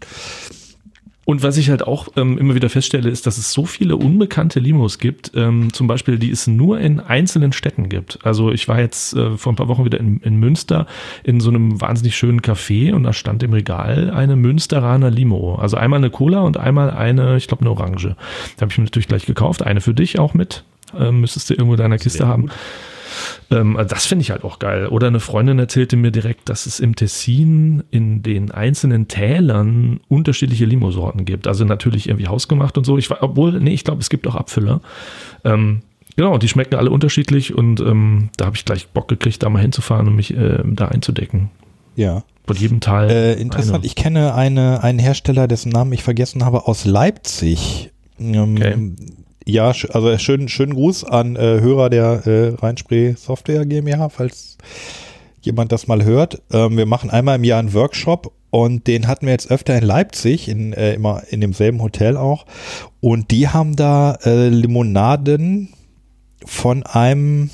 [1.28, 4.62] Und was ich halt auch ähm, immer wieder feststelle, ist, dass es so viele unbekannte
[4.62, 8.20] Limos gibt, ähm, zum Beispiel, die es nur in einzelnen Städten gibt.
[8.26, 10.88] Also ich war jetzt äh, vor ein paar Wochen wieder in, in Münster
[11.26, 15.56] in so einem wahnsinnig schönen Café und da stand im Regal eine Münsteraner Limo.
[15.56, 18.16] Also einmal eine Cola und einmal eine, ich glaube, eine Orange.
[18.56, 19.64] Da habe ich mir natürlich gleich gekauft.
[19.64, 20.64] Eine für dich auch mit.
[20.98, 22.50] Ähm, müsstest du irgendwo in deiner Kiste haben.
[23.52, 24.88] Ähm, also das finde ich halt auch geil.
[24.88, 30.66] Oder eine Freundin erzählte mir direkt, dass es im Tessin in den einzelnen Tälern unterschiedliche
[30.66, 31.48] Limo-Sorten gibt.
[31.48, 32.98] Also natürlich irgendwie hausgemacht und so.
[32.98, 34.82] Ich, obwohl, nee, ich glaube, es gibt auch Abfüller.
[35.44, 35.82] Ähm,
[36.16, 39.62] genau, die schmecken alle unterschiedlich und ähm, da habe ich gleich Bock gekriegt, da mal
[39.62, 41.50] hinzufahren und mich äh, da einzudecken.
[41.96, 42.24] Ja.
[42.46, 43.10] Von jedem Teil.
[43.10, 43.86] Äh, interessant, eine.
[43.86, 47.92] ich kenne eine, einen Hersteller, dessen Namen ich vergessen habe, aus Leipzig.
[48.20, 48.92] Ähm, Okay.
[49.48, 54.58] Ja, also schönen schönen Gruß an äh, Hörer der äh, Rheinspray Software GmbH, falls
[55.42, 56.42] jemand das mal hört.
[56.52, 59.86] Ähm, wir machen einmal im Jahr einen Workshop und den hatten wir jetzt öfter in
[59.86, 62.46] Leipzig, in, äh, immer in demselben Hotel auch.
[63.00, 65.70] Und die haben da äh, Limonaden
[66.46, 67.50] von einem,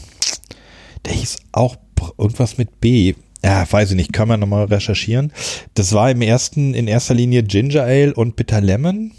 [1.05, 1.75] der hieß auch
[2.17, 3.13] irgendwas mit B.
[3.45, 5.31] Ja, weiß ich nicht, kann man nochmal recherchieren.
[5.75, 9.11] Das war im ersten, in erster Linie Ginger Ale und Bitter Lemon.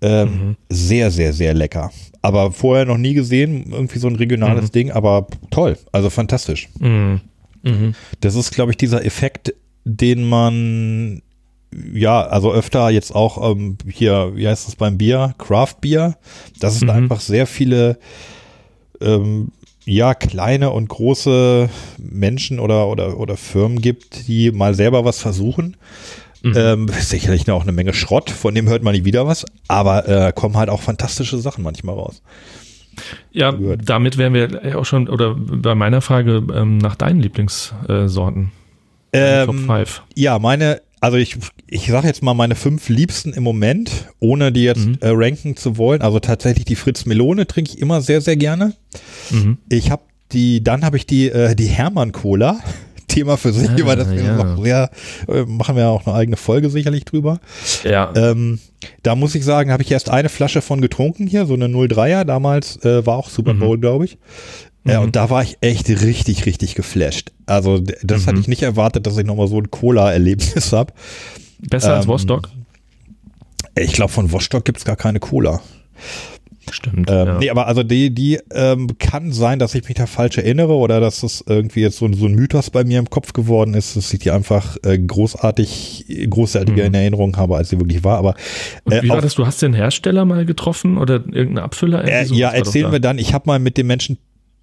[0.00, 1.90] Ähm, Sehr, sehr, sehr lecker.
[2.22, 6.68] Aber vorher noch nie gesehen, irgendwie so ein regionales Ding, aber toll, also fantastisch.
[6.78, 7.20] Mhm.
[7.62, 7.94] Mhm.
[8.20, 11.22] Das ist, glaube ich, dieser Effekt, den man
[11.94, 16.16] ja, also öfter jetzt auch ähm, hier, wie heißt das beim Bier, Craft Bier,
[16.60, 17.04] dass es da Mhm.
[17.04, 17.98] einfach sehr viele
[19.00, 19.48] ähm,
[19.84, 25.76] ja, kleine und große Menschen oder, oder, oder Firmen gibt, die mal selber was versuchen.
[26.42, 26.54] Mhm.
[26.56, 30.32] Ähm, sicherlich auch eine Menge Schrott, von dem hört man nie wieder was, aber äh,
[30.32, 32.22] kommen halt auch fantastische Sachen manchmal raus.
[33.30, 33.88] Ja, gehört.
[33.88, 38.50] damit wären wir auch schon, oder bei meiner Frage ähm, nach deinen Lieblingssorten.
[39.12, 40.02] Top Ähm, 5.
[40.14, 44.64] Ja, meine, also ich, ich sage jetzt mal meine fünf liebsten im Moment, ohne die
[44.64, 44.98] jetzt Mhm.
[45.00, 46.02] äh, ranken zu wollen.
[46.02, 48.74] Also tatsächlich die Fritz Melone trinke ich immer sehr, sehr gerne.
[49.30, 49.58] Mhm.
[49.68, 50.02] Ich habe
[50.32, 52.58] die, dann habe ich die, äh, die Hermann Cola.
[53.14, 54.36] Thema für sich, Ah, über das wir ja.
[54.42, 54.90] noch sehr,
[55.28, 57.40] äh, machen wir auch eine eigene Folge sicherlich drüber.
[57.84, 58.12] Ja.
[58.16, 58.58] Ähm,
[59.02, 62.24] da muss ich sagen, habe ich erst eine Flasche von getrunken hier, so eine 03er,
[62.24, 63.58] damals äh, war auch Super Mhm.
[63.60, 64.18] Bowl, glaube ich.
[64.84, 65.06] Ja, Mhm.
[65.06, 67.30] und da war ich echt richtig, richtig geflasht.
[67.46, 68.26] Also das Mhm.
[68.26, 70.92] hatte ich nicht erwartet, dass ich nochmal so ein Cola-Erlebnis habe.
[71.60, 72.48] Besser als ähm, Vostok?
[73.76, 75.60] Ich glaube, von Wostock gibt's gar keine Cola.
[76.70, 77.10] Stimmt.
[77.10, 77.38] Ähm, ja.
[77.38, 81.00] Nee, aber also die, die ähm, kann sein, dass ich mich da falsch erinnere oder
[81.00, 83.96] dass das irgendwie jetzt so, ein- so ein Mythos bei mir im Kopf geworden ist,
[83.96, 86.88] dass ich die einfach äh, großartig, großartiger Mhm.
[86.88, 88.18] in Erinnerung habe, als sie wirklich war.
[88.18, 88.34] Aber
[88.84, 89.34] Und äh, wie war auf- das?
[89.34, 92.04] Du hast den Hersteller mal getroffen oder irgendeinen Abfüller?
[92.04, 92.92] Äh, ja, erzählen da.
[92.92, 93.18] wir dann.
[93.18, 94.18] Ich habe mal mit dem Menschen,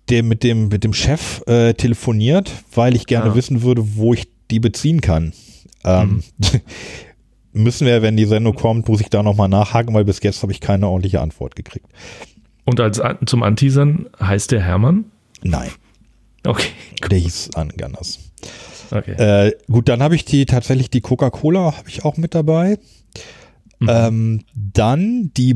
[0.10, 3.36] dem, mit dem, mit dem Chef äh, telefoniert, weil ich gerne Ah.
[3.36, 5.34] wissen würde, wo ich die beziehen kann.
[5.86, 6.24] Ähm,
[7.54, 10.52] müssen wir, wenn die Sendung kommt, muss ich da nochmal nachhaken, weil bis jetzt habe
[10.52, 11.88] ich keine ordentliche Antwort gekriegt.
[12.66, 15.06] Und als zum Anteasern heißt der Hermann?
[15.44, 15.70] Nein,
[16.46, 16.70] Okay.
[17.10, 18.20] der hieß anders.
[18.92, 19.12] okay.
[19.48, 22.78] Äh, gut, dann habe ich die tatsächlich die Coca-Cola habe ich auch mit dabei.
[23.80, 23.90] Mhm.
[23.90, 25.56] Ähm, dann die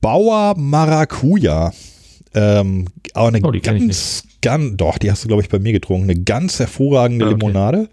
[0.00, 1.72] Bauer Maracuja.
[2.34, 5.48] Ähm, auch eine Oh, die kenn ich ganz, ganz, doch, die hast du, glaube ich,
[5.48, 6.10] bei mir getrunken.
[6.10, 7.36] Eine ganz hervorragende Ah, okay.
[7.38, 7.88] Limonade.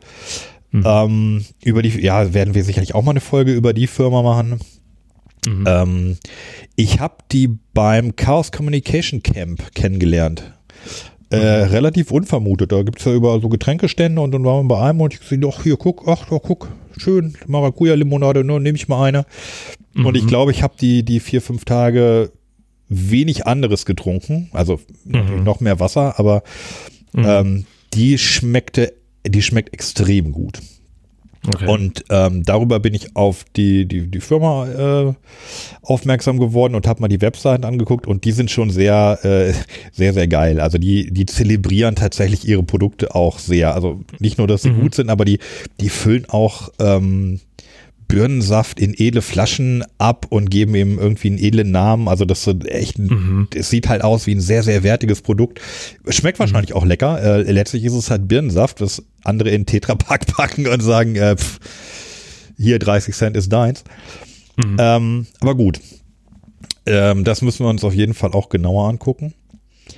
[0.79, 0.83] Mhm.
[0.85, 4.59] Ähm, über die, ja, werden wir sicherlich auch mal eine Folge über die Firma machen.
[5.47, 5.63] Mhm.
[5.67, 6.17] Ähm,
[6.75, 10.51] ich habe die beim Chaos Communication Camp kennengelernt.
[11.31, 11.71] Äh, Mhm.
[11.71, 12.71] relativ unvermutet.
[12.71, 15.41] Da gibt's ja überall so Getränkestände und dann waren wir bei einem und ich gesehen,
[15.41, 19.25] doch, hier, guck, ach, doch, guck, schön, Maracuja-Limonade, nur nehme ich mal eine.
[19.95, 20.27] Und ich Mhm.
[20.27, 22.31] glaube, ich habe die, die vier, fünf Tage
[22.89, 24.49] wenig anderes getrunken.
[24.53, 26.43] Also natürlich noch mehr Wasser, aber
[27.13, 27.25] Mhm.
[27.25, 28.93] ähm, die schmeckte,
[29.25, 30.59] die schmeckt extrem gut.
[31.47, 31.67] okay.
[31.67, 34.67] Und ähm, darüber bin ich auf die, die, die Firma
[35.09, 35.13] äh,
[35.83, 39.53] aufmerksam geworden und habe mal die Webseiten angeguckt und die sind schon sehr, äh,
[39.91, 40.59] sehr, sehr geil.
[40.59, 43.75] Also die, die zelebrieren tatsächlich ihre Produkte auch sehr.
[43.75, 44.81] Also nicht nur, dass sie Mhm.
[44.81, 45.39] gut sind, aber die,
[45.79, 47.39] die füllen auch ähm,
[48.07, 52.07] Birnensaft in edle Flaschen ab und geben ihm irgendwie einen edlen Namen.
[52.07, 53.47] Also das ist echt Mhm.
[53.55, 55.59] es sieht halt aus wie ein sehr, sehr wertiges Produkt.
[56.09, 57.21] Schmeckt wahrscheinlich auch lecker.
[57.21, 61.59] Äh, letztlich ist es halt Birnensaft, was andere in Tetrapack packen und sagen, äh, pff,
[62.57, 63.83] hier 30 Cent ist deins.
[64.57, 64.77] Mhm.
[64.79, 65.79] Ähm, aber gut.
[66.85, 69.33] Ähm, das müssen wir uns auf jeden Fall auch genauer angucken.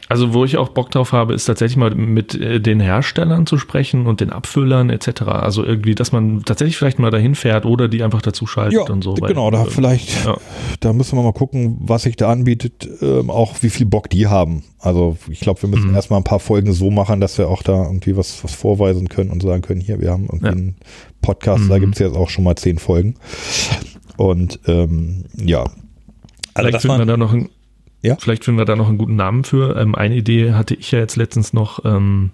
[0.09, 3.57] Also, wo ich auch Bock drauf habe, ist tatsächlich mal mit äh, den Herstellern zu
[3.57, 5.23] sprechen und den Abfüllern etc.
[5.23, 9.03] Also irgendwie, dass man tatsächlich vielleicht mal dahin fährt oder die einfach dazu schaltet und
[9.03, 9.13] so.
[9.15, 10.37] genau, da äh, vielleicht, ja.
[10.79, 14.27] da müssen wir mal gucken, was sich da anbietet, ähm, auch wie viel Bock die
[14.27, 14.63] haben.
[14.79, 15.95] Also ich glaube, wir müssen Mhm.
[15.95, 19.29] erstmal ein paar Folgen so machen, dass wir auch da irgendwie was, was vorweisen können
[19.29, 20.51] und sagen können, hier, wir haben irgendwie Ja.
[20.53, 20.75] einen
[21.21, 21.81] Podcast, da Mhm.
[21.81, 23.15] gibt es jetzt auch schon mal zehn Folgen.
[24.15, 25.59] Und ähm, ja.
[25.63, 25.73] Also,
[26.55, 27.49] Vielleicht dass finden wir man, da noch einen,
[28.01, 28.15] Ja?
[28.19, 29.77] vielleicht finden wir da noch einen guten Namen für.
[29.77, 31.83] Ähm, eine Idee hatte ich ja jetzt letztens noch.
[31.85, 32.31] Ähm,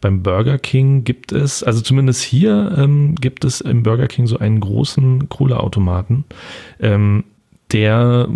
[0.00, 4.38] beim Burger King gibt es, also zumindest hier ähm, gibt es im Burger King so
[4.38, 6.24] einen großen Cola-Automaten.
[6.80, 7.24] Ähm,
[7.72, 8.28] der,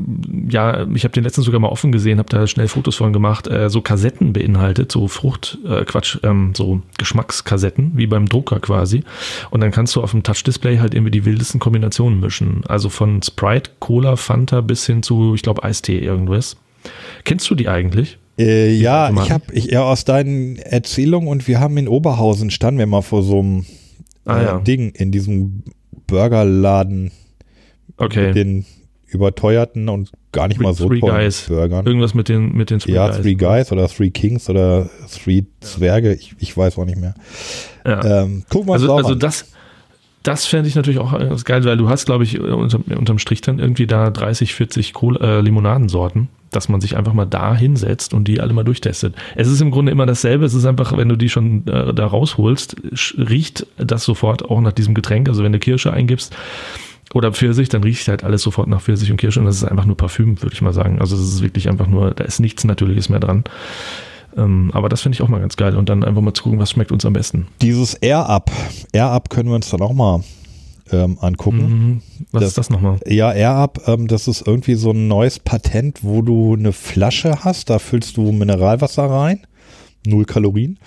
[0.51, 3.47] ja, ich habe den letzten sogar mal offen gesehen, habe da schnell Fotos von gemacht,
[3.49, 9.05] äh, so Kassetten beinhaltet, so Frucht, äh, Quatsch, ähm, so Geschmackskassetten, wie beim Drucker quasi.
[9.51, 12.63] Und dann kannst du auf dem Touch-Display halt irgendwie die wildesten Kombinationen mischen.
[12.69, 16.57] Also von Sprite, Cola, Fanta bis hin zu, ich glaube, Eistee irgendwas.
[17.25, 18.19] Kennst du die eigentlich?
[18.39, 22.79] Äh, ja, ich habe ich ja aus deinen Erzählungen und wir haben in Oberhausen standen
[22.79, 23.67] wir mal vor so einem
[24.25, 24.59] Ah, äh, ja.
[24.61, 25.65] Ding in diesem
[26.07, 27.11] Burgerladen
[27.97, 28.29] Okay.
[28.29, 28.65] mit den
[29.13, 31.47] überteuerten und gar nicht mal so Three teuren Guys.
[31.49, 31.87] Burgern.
[31.87, 33.21] Irgendwas mit den, mit den Three ja, Guys.
[33.21, 37.15] Three Guys oder Three Kings oder Three Zwerge, ich, ich weiß auch nicht mehr.
[37.87, 38.23] Ja.
[38.23, 39.19] Ähm, gucken wir uns Also, also an.
[39.19, 39.53] das,
[40.23, 43.41] das fände ich natürlich auch ganz geil, weil du hast, glaube ich, unterm, unterm Strich
[43.41, 48.15] dann irgendwie da 30, 40 Cola, äh, Limonadensorten, dass man sich einfach mal da hinsetzt
[48.15, 49.15] und die alle mal durchtestet.
[49.35, 50.45] Es ist im Grunde immer dasselbe.
[50.45, 52.77] Es ist einfach, wenn du die schon äh, da rausholst,
[53.19, 55.29] riecht das sofort auch nach diesem Getränk.
[55.29, 56.35] Also wenn du Kirsche eingibst
[57.15, 59.85] oder Pfirsich, dann riecht halt alles sofort nach Pfirsich und Kirsche und das ist einfach
[59.85, 60.99] nur Parfüm, würde ich mal sagen.
[61.01, 63.45] Also es ist wirklich einfach nur, da ist nichts Natürliches mehr dran.
[64.37, 66.59] Ähm, aber das finde ich auch mal ganz geil und dann einfach mal zu gucken,
[66.59, 67.49] was schmeckt uns am besten.
[67.61, 68.51] Dieses Air-Up,
[68.93, 70.25] Air-Up können wir uns dann auch mal
[70.91, 71.59] ähm, angucken.
[71.59, 72.03] Mhm.
[72.33, 72.99] Was Das- ist das nochmal?
[73.07, 77.69] Ja, Air-Up, ähm, das ist irgendwie so ein neues Patent, wo du eine Flasche hast,
[77.69, 79.41] da füllst du Mineralwasser rein,
[80.07, 80.79] null Kalorien.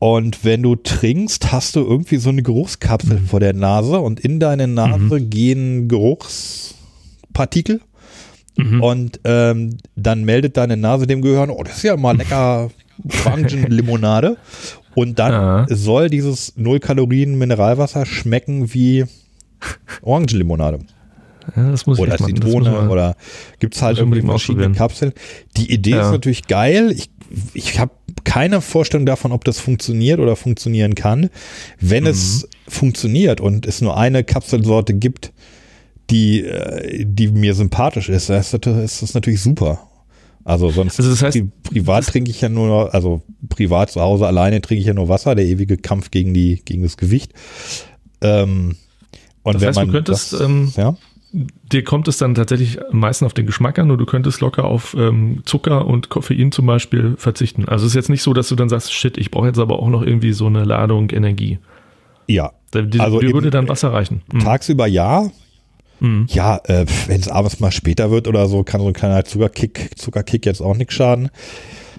[0.00, 4.40] Und wenn du trinkst, hast du irgendwie so eine Geruchskapsel vor der Nase und in
[4.40, 7.80] deine Nase gehen Geruchspartikel.
[8.56, 8.82] Mhm.
[8.82, 12.70] Und ähm, dann meldet deine Nase dem Gehirn, oh, das ist ja mal lecker
[13.24, 14.36] Orangenlimonade.
[14.94, 15.66] Und dann Ja.
[15.76, 19.04] soll dieses null Kalorien Mineralwasser schmecken wie
[20.02, 20.80] Orangenlimonade.
[21.56, 23.16] Ja, das muss ich Oder muss Zitrone oder
[23.58, 24.72] gibt es halt ich irgendwie verschiedene.
[24.72, 25.12] Kapseln.
[25.56, 26.02] Die Idee Ja.
[26.06, 26.90] ist natürlich geil.
[26.92, 27.10] Ich,
[27.54, 27.92] ich habe
[28.24, 31.30] keine Vorstellung davon, ob das funktioniert oder funktionieren kann.
[31.80, 32.70] Wenn es Mhm.
[32.72, 35.32] funktioniert und es nur eine Kapselsorte gibt,
[36.10, 39.86] die, äh, die mir sympathisch ist, ist das, natürlich super.
[40.44, 44.26] Also sonst Also das heißt, pri privat trinke ich ja nur, also privat zu Hause
[44.26, 47.32] alleine trinke ich ja nur Wasser, der ewige Kampf gegen die, gegen das Gewicht.
[48.22, 48.76] Ähm,
[49.42, 50.96] und Das wenn heißt, du man könntest, das, ähm, ja,
[51.32, 54.64] dir kommt es dann tatsächlich am meisten auf den Geschmack an und du könntest locker
[54.64, 57.66] auf ähm, Zucker und Koffein zum Beispiel verzichten.
[57.68, 59.78] Also es ist jetzt nicht so, dass du dann sagst, shit, ich brauche jetzt aber
[59.80, 61.58] auch noch irgendwie so eine Ladung Energie.
[62.26, 64.22] ja, Da- Die, Also dir würde dann Wasser reichen.
[64.32, 64.40] Mhm.
[64.40, 65.28] Tagsüber ja.
[66.00, 66.26] Mhm.
[66.30, 69.90] Ja, äh, wenn es abends mal später wird oder so, kann so ein kleiner Zuckerkick,
[69.98, 71.28] Zuckerkick jetzt auch nichts schaden.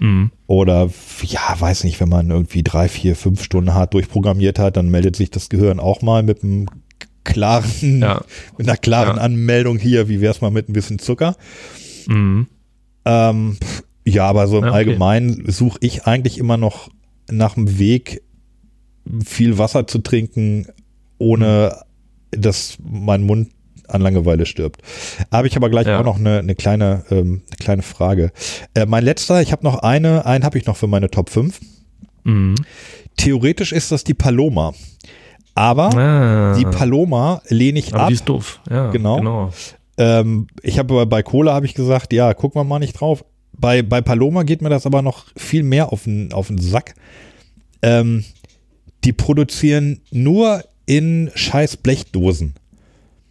[0.00, 0.30] Mhm.
[0.46, 0.90] Oder
[1.22, 5.14] ja, weiß nicht, wenn man irgendwie drei, vier, fünf Stunden hart durchprogrammiert hat, dann meldet
[5.16, 6.66] sich das Gehirn auch mal mit einem
[7.24, 8.22] klaren, Ja.
[8.58, 9.22] mit einer klaren Ja.
[9.22, 11.36] Anmeldung hier, wie wär's mal mit ein bisschen Zucker.
[12.06, 12.46] Mhm.
[13.04, 13.56] Ähm,
[14.04, 14.72] ja, aber so im okay.
[14.74, 16.88] Allgemeinen suche ich eigentlich immer noch
[17.30, 18.22] nach einem Weg,
[19.24, 20.66] viel Wasser zu trinken,
[21.18, 21.76] ohne
[22.30, 23.50] dass mein Mund
[23.88, 24.80] an Langeweile stirbt.
[25.30, 26.00] Habe ich aber gleich Ja.
[26.00, 28.32] auch noch eine, eine, kleine, ähm, eine kleine Frage.
[28.74, 31.60] Äh, mein letzter, ich habe noch eine, einen habe ich noch für meine Top 5.
[32.24, 32.54] Mhm.
[33.16, 34.72] Theoretisch ist das die Paloma.
[35.54, 36.54] Aber Ah.
[36.58, 38.08] die Paloma lehne ich aber ab.
[38.08, 38.60] die ist doof.
[38.70, 39.16] Ja, Genau.
[39.18, 39.52] genau.
[39.98, 43.24] Ähm, ich habe bei Cola habe ich gesagt, ja, gucken wir mal nicht drauf.
[43.52, 46.94] Bei, bei Paloma geht mir das aber noch viel mehr auf den, auf den Sack.
[47.82, 48.24] Ähm,
[49.04, 52.54] die produzieren nur in scheiß Blechdosen.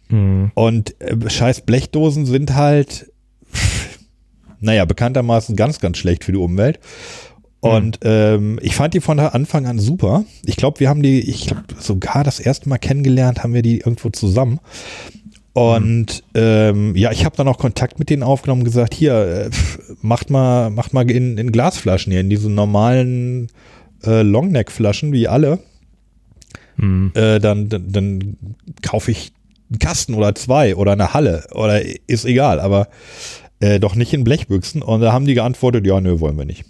[0.08, 0.52] Mhm.
[0.54, 3.10] Und äh, scheiß Blechdosen sind halt,
[4.60, 6.78] naja, bekanntermaßen ganz, ganz schlecht für die Umwelt.
[7.62, 10.24] Und ähm, ich fand die von Anfang an super.
[10.44, 13.78] Ich glaube, wir haben die, ich glaube, sogar das erste Mal kennengelernt, haben wir die
[13.78, 14.58] irgendwo zusammen.
[15.52, 19.50] Und ähm, ja, ich habe dann auch Kontakt mit denen aufgenommen und gesagt, hier, äh,
[20.02, 23.46] macht mal, macht mal in, in Glasflaschen hier, in diesen normalen
[24.04, 25.60] äh, Longneck-Flaschen, wie alle.
[26.78, 27.12] Mhm.
[27.14, 28.36] Äh, dann, dann, dann
[28.82, 29.32] kaufe ich
[29.70, 32.88] einen Kasten oder zwei oder eine Halle oder ist egal, aber
[33.60, 34.82] äh, doch nicht in Blechbüchsen.
[34.82, 36.64] Und da haben die geantwortet, ja, nö, wollen wir nicht.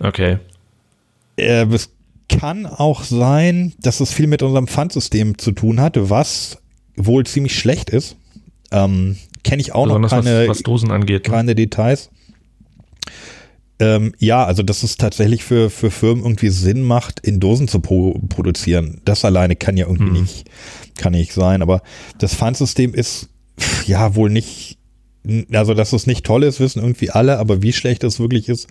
[0.00, 0.38] Okay.
[1.36, 1.90] Äh, es
[2.28, 6.58] kann auch sein, dass es viel mit unserem Pfandsystem zu tun hat, was
[6.96, 8.16] wohl ziemlich schlecht ist.
[8.70, 11.26] Ähm, Kenne ich auch noch Besonders keine, was, was Dosen angeht.
[11.26, 11.30] ne?
[11.32, 12.10] keine Details.
[13.80, 17.80] Ähm, ja, also dass es tatsächlich für, für Firmen irgendwie Sinn macht, in Dosen zu
[17.80, 19.00] pro produzieren.
[19.04, 20.20] Das alleine kann ja irgendwie Mhm.
[20.22, 20.48] nicht,
[20.96, 21.60] kann nicht sein.
[21.60, 21.82] Aber
[22.18, 23.28] das Pfandsystem ist
[23.86, 24.78] ja wohl nicht,
[25.52, 28.68] also dass es nicht toll ist, wissen irgendwie alle, aber wie schlecht es wirklich ist,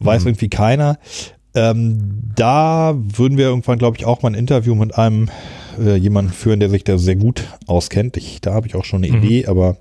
[0.00, 0.28] weiß Mhm.
[0.28, 0.98] irgendwie keiner.
[1.54, 5.28] Ähm, da würden wir irgendwann, glaube ich, auch mal ein Interview mit einem
[5.80, 8.16] äh, jemanden führen, der sich da sehr gut auskennt.
[8.16, 9.22] Ich, da habe ich auch schon eine Mhm.
[9.24, 9.76] Idee, aber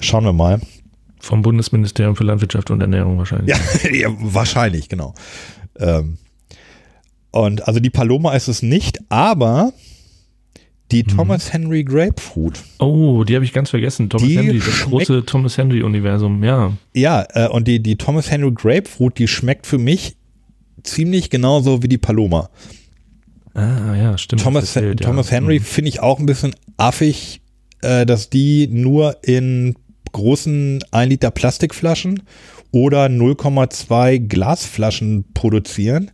[0.00, 0.60] schauen wir mal.
[1.20, 3.56] Vom Bundesministerium für Landwirtschaft und Ernährung wahrscheinlich.
[3.56, 5.14] Ja, ja wahrscheinlich, genau.
[5.78, 6.18] Ähm,
[7.30, 9.72] und also die Paloma ist es nicht, aber
[10.90, 12.62] Die Thomas Henry Grapefruit.
[12.78, 14.08] Oh, die habe ich ganz vergessen.
[14.08, 16.72] Thomas Die Henry, das große Thomas Henry-Universum, ja.
[16.94, 20.16] Ja, äh, und die, die Thomas Henry Grapefruit, die schmeckt für mich
[20.82, 22.48] ziemlich genauso wie die Paloma.
[23.54, 24.42] Ah, ja, stimmt.
[24.42, 25.06] Thomas, erzählt, ja.
[25.06, 25.64] Thomas Henry Mhm.
[25.64, 27.40] finde ich auch ein bisschen affig,
[27.82, 29.74] äh, dass die nur in
[30.12, 32.22] großen 1 Liter Plastikflaschen
[32.70, 36.12] oder 0,2 Glasflaschen produzieren,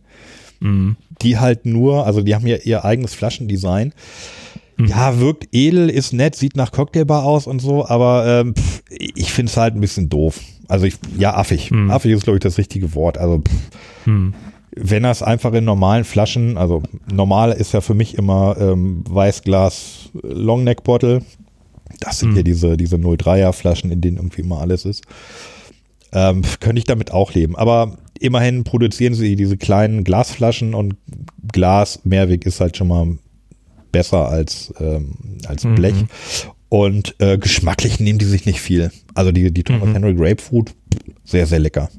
[0.59, 0.97] Mhm.
[1.21, 3.93] die halt nur, also die haben ja ihr eigenes Flaschendesign.
[4.77, 4.87] Mhm.
[4.87, 9.31] Ja, wirkt edel, ist nett, sieht nach Cocktailbar aus und so, aber ähm, pff, ich
[9.31, 10.39] finde es halt ein bisschen doof.
[10.67, 11.71] Also ich, ja, affig.
[11.71, 11.91] Mhm.
[11.91, 13.17] Affig ist, glaube ich, das richtige Wort.
[13.17, 13.53] Also pff,
[14.07, 14.33] Mhm.
[14.75, 20.09] wenn das einfach in normalen Flaschen, also normal ist ja für mich immer ähm, Weißglas
[20.23, 21.21] äh, Longneck Bottle.
[22.01, 22.33] Das sind Mhm.
[22.35, 25.03] hier diese, diese 03er Flaschen, in denen irgendwie immer alles ist.
[26.11, 27.55] Ähm, könnte ich damit auch leben.
[27.55, 30.95] Aber immerhin produzieren sie diese kleinen Glasflaschen und
[31.51, 33.17] Glas Mehrweg ist halt schon mal
[33.95, 35.15] besser als, ähm,
[35.47, 35.75] als Mhm.
[35.75, 35.95] Blech.
[36.67, 38.91] Und äh, geschmacklich nehmen die sich nicht viel.
[39.13, 39.93] Also die, die Thomas Mhm.
[39.93, 40.73] Henry Grapefruit,
[41.23, 41.89] sehr, sehr lecker.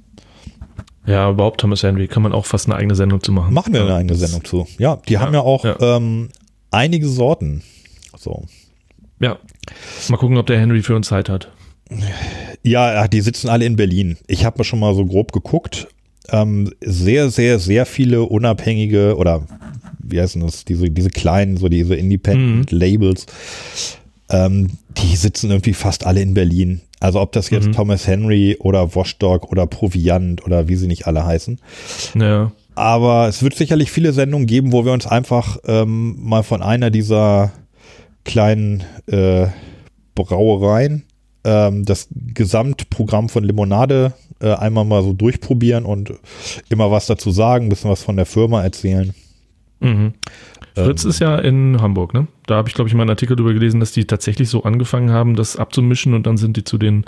[1.07, 3.55] Ja, überhaupt Thomas Henry kann man auch fast eine eigene Sendung zu machen.
[3.55, 4.67] Machen wir eine Ja, eigene Sendung zu.
[4.79, 5.79] Ja, die haben ja auch ja.
[5.97, 6.29] Ähm,
[6.71, 7.63] einige Sorten.
[8.19, 8.45] So.
[9.21, 9.39] Ja.
[10.09, 11.51] Mal gucken, ob der Henry für uns Zeit hat.
[12.63, 14.19] Ja, ja, die sitzen alle in Berlin.
[14.27, 15.87] Ich habe mir schon mal so grob geguckt.
[16.31, 19.47] Ähm, sehr, sehr, sehr viele unabhängige oder
[19.99, 23.27] wie heißen das, diese, diese kleinen, so diese Independent Labels,
[24.31, 26.81] ähm, die sitzen irgendwie fast alle in Berlin.
[27.01, 27.73] Also ob das jetzt Mhm.
[27.73, 31.59] Thomas Henry oder Washdock oder Proviant oder wie sie nicht alle heißen.
[32.19, 32.53] Ja.
[32.75, 36.91] Aber es wird sicherlich viele Sendungen geben, wo wir uns einfach ähm, mal von einer
[36.91, 37.53] dieser
[38.25, 39.47] kleinen äh,
[40.15, 41.05] Brauereien
[41.47, 46.13] ähm, das Gesamtprogramm von Limonade äh, einmal mal so durchprobieren und
[46.69, 49.15] immer was dazu sagen, ein bisschen was von der Firma erzählen.
[49.81, 50.15] Mhm.
[50.75, 52.27] Fritz Ähm, ist ja in Hamburg, ne?
[52.47, 55.11] Da habe ich, glaube ich, mal einen Artikel darüber gelesen, dass die tatsächlich so angefangen
[55.11, 57.05] haben, das abzumischen und dann sind die zu den,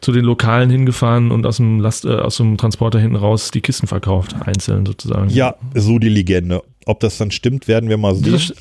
[0.00, 3.60] zu den Lokalen hingefahren und aus dem Last, äh, aus dem Transporter hinten raus die
[3.60, 5.28] Kisten verkauft, einzeln sozusagen.
[5.30, 6.62] Ja, so die Legende.
[6.86, 8.32] Ob das dann stimmt, werden wir mal sehen.
[8.32, 8.54] Das,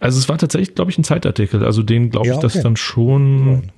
[0.00, 1.64] also es war tatsächlich, glaube ich, ein Zeitartikel.
[1.64, 2.62] Also den glaube ich, Ja, okay.
[2.62, 3.70] dann schon.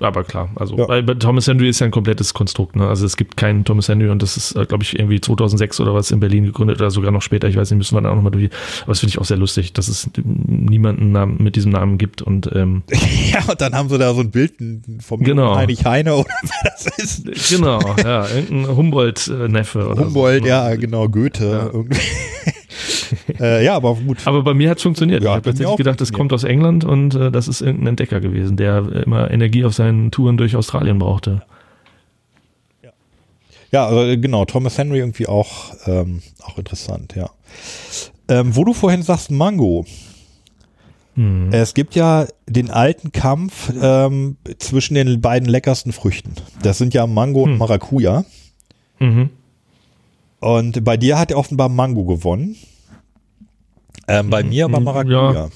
[0.00, 0.86] Aber klar, also Ja.
[0.86, 2.76] bei, bei Thomas Henry ist ja ein komplettes Konstrukt.
[2.76, 2.86] Ne?
[2.88, 5.94] Also es gibt keinen Thomas Henry und das ist, äh, glaube ich, irgendwie 2006 oder
[5.94, 7.48] was in Berlin gegründet oder sogar noch später.
[7.48, 8.50] Ich weiß nicht, müssen wir dann auch nochmal durch.
[8.82, 12.22] Aber das finde ich auch sehr lustig, dass es niemanden Namen, mit diesem Namen gibt
[12.22, 12.82] und ähm,
[13.32, 14.54] ja, und dann haben sie da so ein Bild
[15.00, 15.54] vom Genau.
[15.56, 17.48] Heinrich Heine oder wer das ist.
[17.50, 20.48] genau, ja, irgendein Humboldt-Neffe oder Humboldt, so.
[20.48, 21.44] ja, genau, Goethe.
[21.46, 21.66] Ja.
[21.72, 21.98] irgendwie.
[23.40, 24.18] äh, ja, aber gut.
[24.26, 25.22] Aber bei mir hat es funktioniert.
[25.22, 28.20] Ja, ich habe tatsächlich gedacht, das kommt aus England und äh, das ist irgendein Entdecker
[28.20, 31.42] gewesen, der immer Energie auf seinen Touren durch Australien brauchte.
[33.70, 37.30] Ja, also genau, Thomas Henry irgendwie auch, ähm, auch interessant, ja.
[38.28, 39.86] Ähm, wo du vorhin sagst, Mango.
[41.14, 41.50] Hm.
[41.52, 46.34] Es gibt ja den alten Kampf ähm, zwischen den beiden leckersten Früchten.
[46.62, 47.58] Das sind ja Mango und Hm.
[47.58, 48.24] Maracuja.
[48.98, 49.30] Mhm.
[50.42, 52.56] Und bei dir hat ja offenbar Mango gewonnen.
[54.08, 55.32] Ähm, bei mir aber Mhm, Maracuja.
[55.32, 55.48] ja.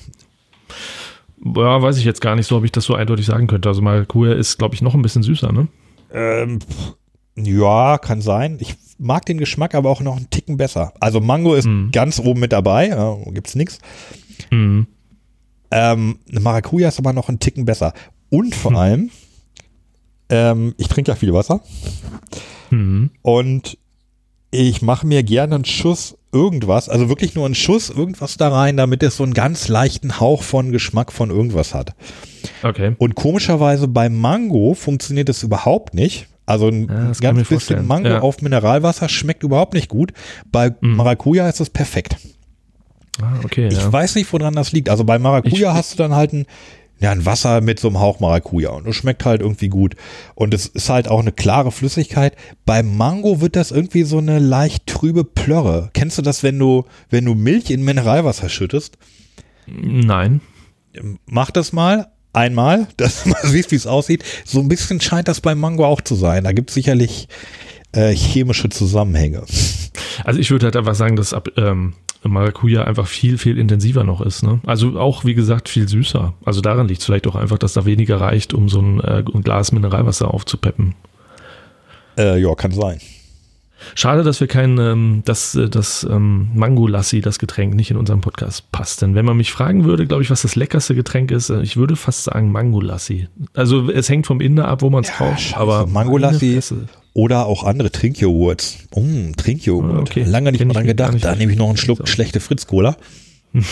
[1.44, 3.68] Ja, weiß ich jetzt gar nicht so, ob ich das so eindeutig sagen könnte.
[3.68, 5.66] Also Maracuja ist, glaube ich, noch ein bisschen süßer, ne?
[6.12, 6.60] Ähm,
[7.36, 8.58] ja, kann sein.
[8.60, 10.92] Ich mag den Geschmack aber auch noch einen Ticken besser.
[11.00, 11.90] Also Mango ist Mhm.
[11.90, 13.78] ganz oben mit dabei, ja, gibt's nix.
[14.50, 14.86] Mhm.
[15.72, 17.92] Ähm, Maracuja ist aber noch einen Ticken besser.
[18.30, 18.76] Und vor Hm.
[18.78, 19.10] allem,
[20.30, 21.60] ähm, ich trinke ja viel Wasser
[22.70, 23.10] Mhm.
[23.22, 23.76] und
[24.50, 28.76] ich mache mir gerne einen Schuss irgendwas, also wirklich nur einen Schuss irgendwas da rein,
[28.76, 31.94] damit es so einen ganz leichten Hauch von Geschmack von irgendwas hat.
[32.62, 32.94] Okay.
[32.98, 36.26] Und komischerweise bei Mango funktioniert das überhaupt nicht.
[36.46, 37.86] Also ein Ja, ganz bisschen vorstellen.
[37.86, 38.20] Mango Ja.
[38.20, 40.12] auf Mineralwasser schmeckt überhaupt nicht gut.
[40.52, 40.96] Bei Mhm.
[40.96, 42.16] Maracuja ist es perfekt.
[43.20, 43.92] Ah, okay, Ich ja.
[43.92, 44.88] weiß nicht, woran das liegt.
[44.88, 46.46] Also bei Maracuja Ich- hast du dann halt ein,
[46.98, 49.96] ja, ein Wasser mit so einem Hauch Maracuja und es schmeckt halt irgendwie gut.
[50.34, 52.36] Und es ist halt auch eine klare Flüssigkeit.
[52.64, 55.90] Bei Mango wird das irgendwie so eine leicht trübe Plörre.
[55.92, 58.96] Kennst du das, wenn du, wenn du Milch in Mineralwasser schüttest?
[59.66, 60.40] Nein.
[61.26, 62.08] Mach das mal.
[62.32, 64.24] Einmal, dass du mal siehst, wie es aussieht.
[64.44, 66.44] So ein bisschen scheint das beim Mango auch zu sein.
[66.44, 67.28] Da gibt es sicherlich
[67.92, 69.42] äh, chemische Zusammenhänge.
[70.24, 71.94] Also ich würde halt einfach sagen, dass ab, ähm,
[72.28, 74.42] Maracuja einfach viel, viel intensiver noch ist.
[74.42, 74.60] Ne?
[74.66, 76.34] Also auch, wie gesagt, viel süßer.
[76.44, 79.22] Also daran liegt es vielleicht auch einfach, dass da weniger reicht, um so ein, äh,
[79.32, 80.94] ein Glas Mineralwasser aufzupeppen.
[82.18, 82.98] Äh, ja, kann sein.
[83.94, 87.98] Schade, dass wir kein, ähm, dass äh, das ähm, Mango Lassi, das Getränk, nicht in
[87.98, 89.02] unserem Podcast passt.
[89.02, 91.76] Denn wenn man mich fragen würde, glaube ich, was das leckerste Getränk ist, äh, ich
[91.76, 93.28] würde fast sagen Mango Lassi.
[93.54, 95.40] Also es hängt vom Inder ab, wo man es Ja, kauft.
[95.40, 96.58] scheiße, aber Mango Lassi.
[97.16, 98.76] Oder auch andere Trinkjoghurts.
[98.94, 99.90] Mm, Trinkjoghurt.
[99.90, 100.24] Ah, okay.
[100.24, 101.12] Lange nicht Kenn mal ich dran gedacht.
[101.14, 101.24] nicht.
[101.24, 102.94] Da nehme ich noch einen Schluck schlechte Fritz-Cola.
[103.54, 103.62] So,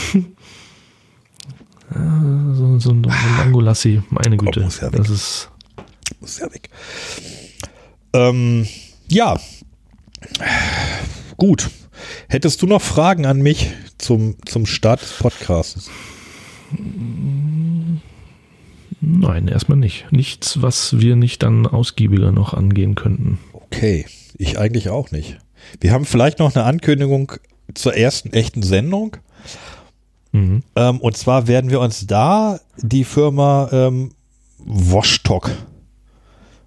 [2.54, 3.06] so, so ein
[3.42, 4.60] Angolassi, meine Güte.
[4.60, 4.96] muss ja weg.
[4.96, 5.50] das ist.
[6.20, 6.70] Muss ja weg.
[8.14, 8.66] Ähm,
[9.08, 9.38] ja.
[11.36, 11.68] Gut.
[12.28, 15.90] Hättest du noch Fragen an mich zum, zum Start des Podcasts?
[19.00, 20.06] Nein, erstmal nicht.
[20.10, 23.38] Nichts, was wir nicht dann ausgiebiger noch angehen könnten.
[23.52, 24.06] Okay,
[24.38, 25.38] ich eigentlich auch nicht.
[25.80, 27.32] Wir haben vielleicht noch eine Ankündigung
[27.74, 29.16] zur ersten echten Sendung.
[30.32, 30.62] Mhm.
[30.76, 34.10] Ähm, und zwar werden wir uns da die Firma ähm,
[34.58, 35.50] Wostock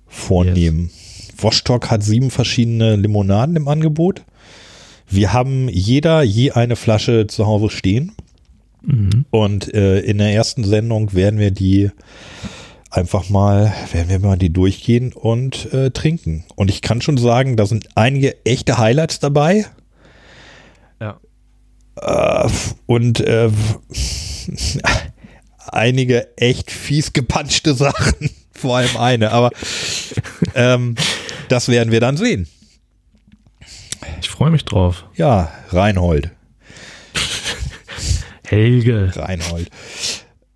[0.08, 0.90] vornehmen.
[1.38, 4.24] Wostock hat sieben verschiedene Limonaden im Angebot.
[5.10, 8.14] Wir haben jeder je eine Flasche zu Hause stehen.
[8.82, 9.26] Mhm.
[9.30, 11.92] Und äh, in der ersten Sendung werden wir die
[12.90, 16.46] einfach mal, werden wir mal die durchgehen und äh, trinken.
[16.56, 19.66] Und ich kann schon sagen, da sind einige echte Highlights dabei.
[21.02, 21.20] Ja.
[21.96, 22.50] Äh,
[22.86, 23.52] und äh,
[25.68, 28.30] einige echt fies gepanschte Sachen.
[28.52, 29.52] Vor allem eine, aber
[30.56, 30.96] ähm,
[31.48, 32.48] das werden wir dann sehen.
[34.20, 35.06] Ich freue mich drauf.
[35.16, 36.32] Ja, Reinhold.
[38.50, 39.12] Helge.
[39.16, 39.70] Reinhold.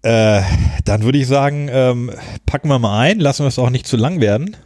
[0.03, 0.41] Äh,
[0.85, 2.11] dann würde ich sagen, ähm,
[2.45, 4.57] packen wir mal ein, lassen wir es auch nicht zu lang werden.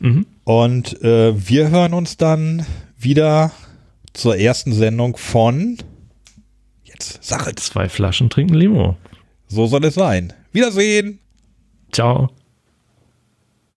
[0.00, 0.26] Mhm.
[0.44, 2.66] Und äh, wir hören uns dann
[2.98, 3.52] wieder
[4.12, 5.78] zur ersten Sendung von
[6.84, 8.96] jetzt es, Zwei Flaschen trinken Limo.
[9.46, 10.32] so soll es sein.
[10.52, 11.20] Wiedersehen.
[11.92, 12.30] Ciao.